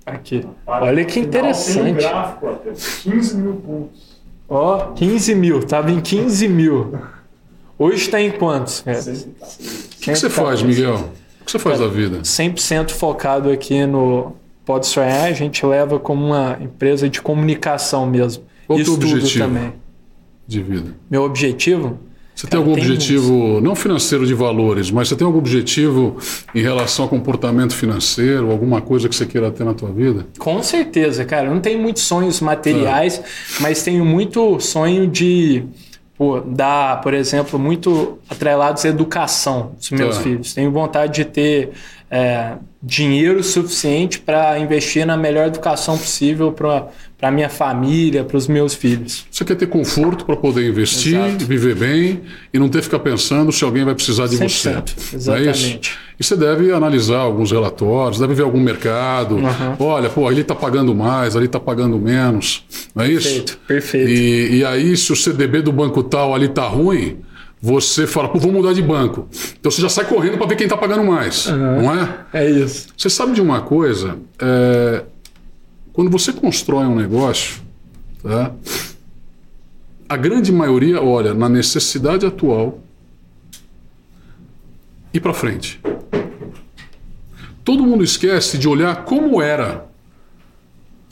[0.05, 0.45] Aqui.
[0.67, 1.83] Olha que interessante.
[1.83, 4.19] Tem um gráfico até 15 mil pontos.
[4.49, 5.63] Ó, 15 mil.
[5.63, 6.93] Tava em 15 mil.
[7.79, 8.81] Hoje está em quantos?
[8.81, 8.83] O
[10.01, 10.95] que, que você faz, Miguel?
[11.41, 12.19] O que você faz da vida?
[12.19, 14.35] 100% focado aqui no
[14.65, 15.23] Pode Sonhar.
[15.23, 18.43] A gente leva como uma empresa de comunicação mesmo.
[18.67, 19.45] Qual o objetivo?
[19.45, 19.82] também
[20.47, 20.95] de vida?
[21.09, 21.99] Meu objetivo?
[22.35, 26.17] Você tem algum tem objetivo, não financeiro de valores, mas você tem algum objetivo
[26.53, 30.25] em relação ao comportamento financeiro, alguma coisa que você queira ter na tua vida?
[30.39, 31.47] Com certeza, cara.
[31.47, 33.23] Eu não tenho muitos sonhos materiais, é.
[33.61, 35.63] mas tenho muito sonho de
[36.17, 40.23] pô, dar, por exemplo, muito atrelados à educação dos meus é.
[40.23, 40.53] filhos.
[40.55, 41.69] Tenho vontade de ter
[42.09, 46.87] é, dinheiro suficiente para investir na melhor educação possível para
[47.27, 49.25] a minha família, para os meus filhos.
[49.29, 51.45] Você quer ter conforto para poder investir, Exato.
[51.45, 52.21] viver bem
[52.53, 55.15] e não ter que ficar pensando se alguém vai precisar de 100%, você.
[55.15, 55.99] Exatamente.
[56.09, 59.35] É e você deve analisar alguns relatórios, deve ver algum mercado.
[59.35, 59.75] Uhum.
[59.79, 62.63] Olha, pô, ele está pagando mais, ali está pagando menos.
[62.93, 63.57] Não é perfeito, isso?
[63.67, 64.09] Perfeito, perfeito.
[64.09, 67.17] E, e aí, se o CDB do banco tal ali está ruim
[67.65, 69.25] você fala, pô, vou mudar de banco.
[69.57, 71.81] Então você já sai correndo para ver quem está pagando mais, uhum.
[71.81, 72.09] não é?
[72.33, 72.87] É isso.
[72.97, 74.17] Você sabe de uma coisa?
[74.37, 75.03] É...
[75.93, 77.61] Quando você constrói um negócio,
[78.21, 78.51] tá?
[80.09, 82.79] a grande maioria olha na necessidade atual
[85.13, 85.79] e para frente.
[87.63, 89.87] Todo mundo esquece de olhar como era,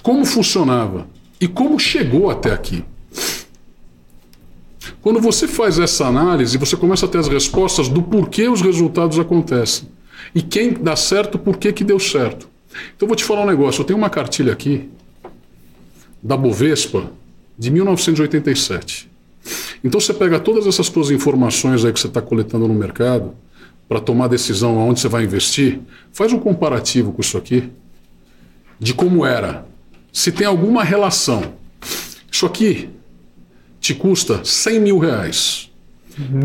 [0.04, 1.08] como funcionava
[1.40, 2.84] e como chegou até aqui.
[5.02, 9.18] Quando você faz essa análise, você começa a ter as respostas do porquê os resultados
[9.18, 9.90] acontecem.
[10.36, 12.51] E quem dá certo, por que deu certo.
[12.96, 13.82] Então vou te falar um negócio.
[13.82, 14.90] Eu tenho uma cartilha aqui
[16.22, 17.12] da Bovespa
[17.58, 19.10] de 1987.
[19.84, 23.34] Então você pega todas essas suas informações aí que você está coletando no mercado
[23.88, 25.80] para tomar decisão aonde você vai investir,
[26.14, 27.70] faz um comparativo com isso aqui
[28.80, 29.66] de como era.
[30.14, 31.54] Se tem alguma relação.
[32.32, 32.90] Isso aqui
[33.80, 35.70] te custa 100 mil reais.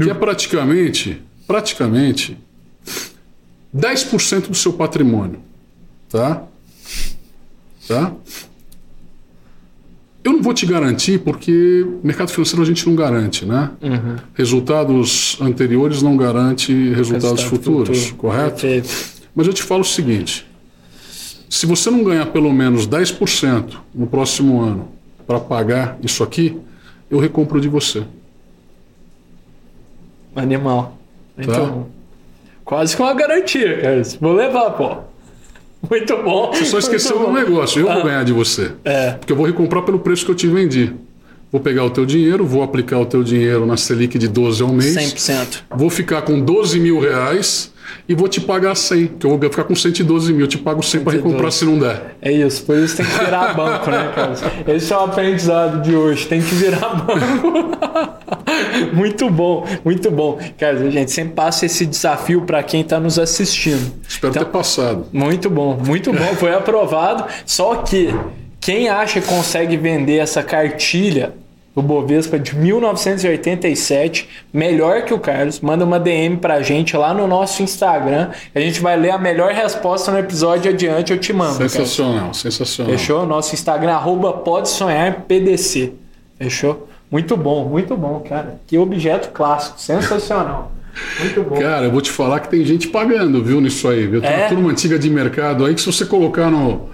[0.02, 2.36] Que é praticamente, praticamente
[3.74, 5.40] 10% do seu patrimônio.
[6.08, 6.42] Tá?
[7.88, 8.12] Tá?
[10.24, 13.70] Eu não vou te garantir, porque mercado financeiro a gente não garante, né?
[13.80, 14.16] Uhum.
[14.34, 18.16] Resultados anteriores não garante resultados Resultado futuros, futuro.
[18.16, 18.60] correto?
[18.62, 18.88] Perfeito.
[19.34, 20.44] Mas eu te falo o seguinte:
[21.48, 24.88] se você não ganhar pelo menos 10% no próximo ano
[25.26, 26.58] para pagar isso aqui,
[27.08, 28.02] eu recompro de você.
[30.34, 30.98] Animal.
[31.36, 31.42] Tá?
[31.42, 31.86] Então,
[32.64, 34.02] quase com uma garantia, cara.
[34.20, 34.96] Vou levar, pô.
[35.88, 36.52] Muito bom.
[36.52, 37.80] Você só esqueceu do negócio.
[37.80, 38.72] Eu ah, vou ganhar de você.
[38.84, 39.12] É.
[39.12, 40.94] Porque eu vou recomprar pelo preço que eu te vendi.
[41.56, 44.68] Vou pegar o teu dinheiro, vou aplicar o teu dinheiro na Selic de 12 ao
[44.68, 44.94] mês.
[44.94, 45.62] 100%.
[45.74, 47.72] Vou ficar com 12 mil reais
[48.06, 51.00] e vou te pagar 100, que eu vou ficar com 112 mil, te pago 100
[51.00, 52.14] para recomprar se não der.
[52.20, 54.34] É isso, por isso tem que virar banco, né, cara?
[54.68, 57.70] Esse é o aprendizado de hoje, tem que virar banco.
[58.92, 60.38] muito bom, muito bom.
[60.58, 63.94] Cara, a gente sempre passa esse desafio para quem está nos assistindo.
[64.06, 65.06] Espero então, ter passado.
[65.10, 67.24] Muito bom, muito bom, foi aprovado.
[67.46, 68.14] Só que
[68.60, 71.32] quem acha que consegue vender essa cartilha
[71.76, 75.60] o Bovespa de 1987, melhor que o Carlos.
[75.60, 78.30] Manda uma DM pra gente lá no nosso Instagram.
[78.54, 81.56] A gente vai ler a melhor resposta no episódio adiante, eu te mando.
[81.56, 82.40] Sensacional, Carlos.
[82.40, 82.92] sensacional.
[82.92, 83.26] Fechou?
[83.26, 85.92] Nosso Instagram, arroba pode sonhar PDC.
[86.38, 86.88] Fechou?
[87.10, 88.58] Muito bom, muito bom, cara.
[88.66, 90.72] Que objeto clássico, sensacional.
[91.20, 91.60] Muito bom.
[91.60, 94.22] Cara, eu vou te falar que tem gente pagando, viu, nisso aí, viu?
[94.22, 94.36] Tem é?
[94.38, 96.88] uma turma antiga de mercado aí que se você colocar no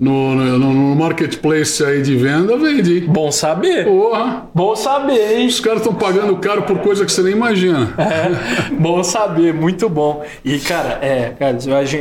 [0.00, 3.02] no, no, no, marketplace aí de venda, vende.
[3.02, 3.84] Bom saber.
[3.84, 4.48] Porra.
[4.54, 5.46] Bom saber, hein?
[5.46, 7.94] Os caras estão pagando caro por coisa que você nem imagina.
[7.98, 10.24] É, bom saber, muito bom.
[10.42, 11.58] E, cara, é, cara,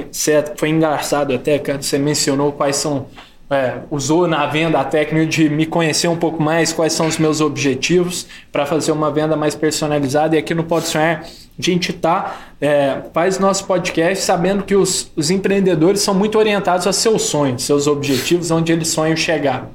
[0.10, 3.08] você foi engraçado até, cara, você mencionou quais são.
[3.52, 7.18] É, usou na venda a técnica de me conhecer um pouco mais, quais são os
[7.18, 10.36] meus objetivos para fazer uma venda mais personalizada.
[10.36, 11.26] E aqui no Pode Sonhar
[11.60, 16.88] a gente tá, é, faz nosso podcast sabendo que os, os empreendedores são muito orientados
[16.88, 19.70] a seus sonhos, seus objetivos, onde eles sonham chegar.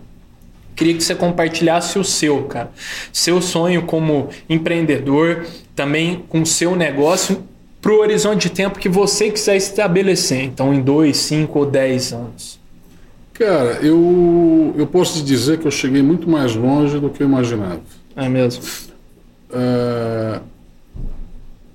[0.75, 2.71] Queria que você compartilhasse o seu, cara.
[3.13, 7.45] Seu sonho como empreendedor, também com o seu negócio,
[7.83, 10.43] para o horizonte de tempo que você quiser estabelecer.
[10.43, 12.59] Então, em dois, cinco ou dez anos.
[13.35, 17.27] Cara, eu, eu posso te dizer que eu cheguei muito mais longe do que eu
[17.27, 17.83] imaginava.
[18.17, 18.63] É mesmo?
[19.53, 20.41] É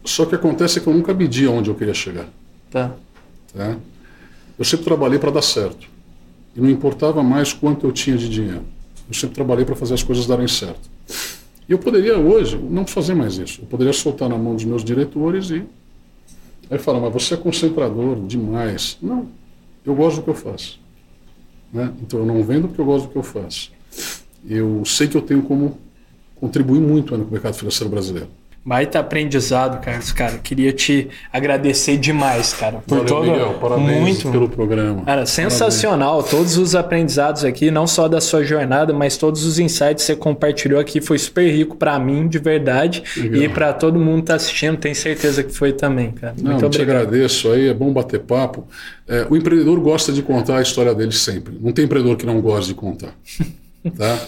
[0.10, 2.28] só que acontece que eu nunca medi aonde eu queria chegar.
[2.72, 2.95] Tá.
[3.53, 3.78] tá?
[4.57, 5.88] Eu sempre trabalhei para dar certo.
[6.55, 8.64] E não importava mais quanto eu tinha de dinheiro.
[9.07, 10.89] Eu sempre trabalhei para fazer as coisas darem certo.
[11.68, 13.62] E eu poderia hoje não fazer mais isso.
[13.62, 15.64] Eu poderia soltar na mão dos meus diretores e.
[16.72, 18.97] Aí falar, mas você é concentrador demais.
[19.01, 19.28] Não,
[19.86, 20.80] eu gosto do que eu faço.
[21.72, 21.93] Né?
[22.01, 23.72] Então eu não vendo porque eu gosto do que eu faço.
[24.47, 25.78] Eu sei que eu tenho como
[26.36, 28.39] contribuir muito no mercado financeiro brasileiro.
[28.64, 30.38] Baita aprendizado, Carlos, cara.
[30.38, 32.80] Queria te agradecer demais, cara.
[32.86, 33.32] Por Valeu, todo...
[33.32, 33.53] Miguel.
[33.60, 34.32] Parabéns muito...
[34.32, 35.03] pelo programa.
[35.05, 36.18] Cara, sensacional.
[36.18, 36.32] Parabéns.
[36.32, 40.16] Todos os aprendizados aqui, não só da sua jornada, mas todos os insights que você
[40.16, 43.01] compartilhou aqui foi super rico para mim, de verdade.
[43.16, 43.43] Legal.
[43.43, 46.36] E para todo mundo que tá assistindo, tenho certeza que foi também, cara.
[46.38, 46.72] Não, muito obrigado.
[46.72, 48.68] te agradeço aí, é bom bater papo.
[49.07, 51.57] É, o empreendedor gosta de contar a história dele sempre.
[51.60, 53.16] Não tem empreendedor que não gosta de contar.
[53.97, 54.20] tá?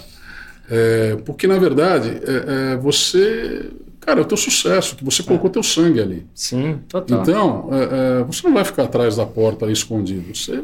[0.69, 3.69] É, porque, na verdade, é, é você
[4.02, 6.26] cara, é o teu sucesso, que você colocou teu sangue ali.
[6.34, 7.22] Sim, total.
[7.22, 10.36] Então, é, é, você não vai ficar atrás da porta ali escondido.
[10.36, 10.64] Você,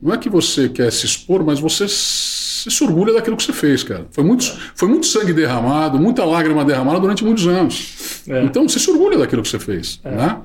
[0.00, 3.82] não é que você quer se expor, mas você se, orgulha daquilo que você fez,
[3.82, 4.06] cara.
[4.10, 8.22] Foi muito, foi muito sangue derramado, muita lágrima derramada durante muitos anos.
[8.26, 8.42] É.
[8.42, 10.38] Então, você se orgulha daquilo que você fez, né?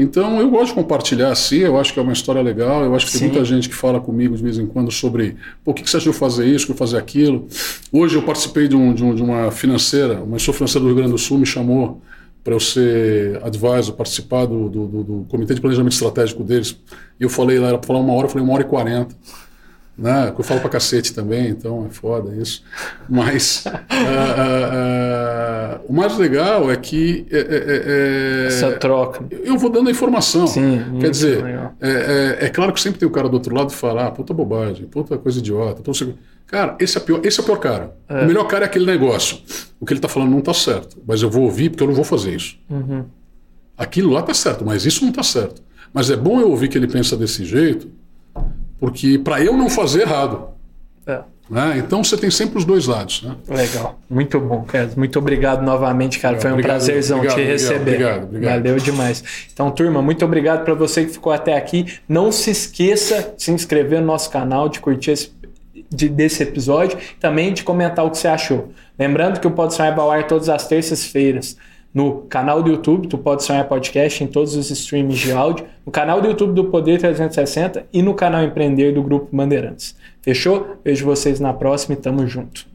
[0.00, 3.06] Então, eu gosto de compartilhar assim, eu acho que é uma história legal, eu acho
[3.06, 3.18] que Sim.
[3.18, 5.96] tem muita gente que fala comigo de vez em quando sobre o que que você
[5.96, 7.48] achou fazer isso, de fazer aquilo.
[7.92, 10.96] Hoje eu participei de, um, de, um- de uma financeira, uma instituição financeira do Rio
[10.96, 12.02] Grande do Sul me chamou
[12.44, 16.76] para eu ser advisor, participar do, do, do- do comitê de planejamento estratégico deles.
[17.18, 19.14] E eu falei lá, era para falar uma hora, eu falei uma hora e quarenta.
[19.96, 20.32] Né?
[20.38, 22.62] Eu falo pra cacete também, então é foda isso.
[23.08, 29.24] Mas ah, ah, ah, o mais legal é que é, é, é, Essa troca.
[29.44, 30.46] eu vou dando a informação.
[30.46, 31.44] Sim, Quer dizer,
[31.80, 34.10] é, é- é claro que sempre tem o cara do outro lado que fala, ah,
[34.12, 35.82] puta bobagem, puta coisa idiota.
[35.82, 36.14] puta
[36.48, 37.94] Cara, esse é, pior, esse é o pior cara.
[38.08, 39.38] O melhor cara é aquele negócio.
[39.78, 41.94] O que ele está falando não está certo, mas eu vou ouvir porque eu não
[41.94, 42.58] vou fazer isso.
[42.70, 43.04] Uhum.
[43.76, 45.62] Aquilo lá está certo, mas isso não está certo.
[45.92, 47.88] Mas é bom eu ouvir que ele pensa desse jeito,
[48.80, 50.48] porque para eu não fazer errado.
[51.06, 51.20] É.
[51.50, 51.78] né?
[51.78, 53.22] Então você tem sempre os dois lados.
[53.22, 53.34] Né?
[53.48, 53.98] Legal.
[54.08, 54.90] Muito bom, cara.
[54.96, 56.40] Muito obrigado novamente, cara.
[56.40, 57.90] Foi um Obrigado, prazerzão obrigado, te obrigado, receber.
[57.92, 58.56] obrigado, obrigado.
[58.56, 59.24] Valeu demais.
[59.52, 61.98] Então, turma, muito obrigado para você que ficou até aqui.
[62.08, 65.32] Não se esqueça de se inscrever no nosso canal, de curtir esse,
[65.90, 68.68] de- desse episódio, também de comentar o que você achou.
[68.98, 71.56] Lembrando que o Pode Sonhar vai ao ar todas as terças-feiras
[71.94, 75.90] no canal do YouTube do Pode Sonhar Podcast, em todos os streams de áudio, no
[75.90, 79.96] canal do YouTube do Poder 360 e no canal Empreender do Grupo Bandeirantes.
[80.20, 80.76] Fechou?
[80.84, 82.66] Vejo vocês na próxima e tamo junto.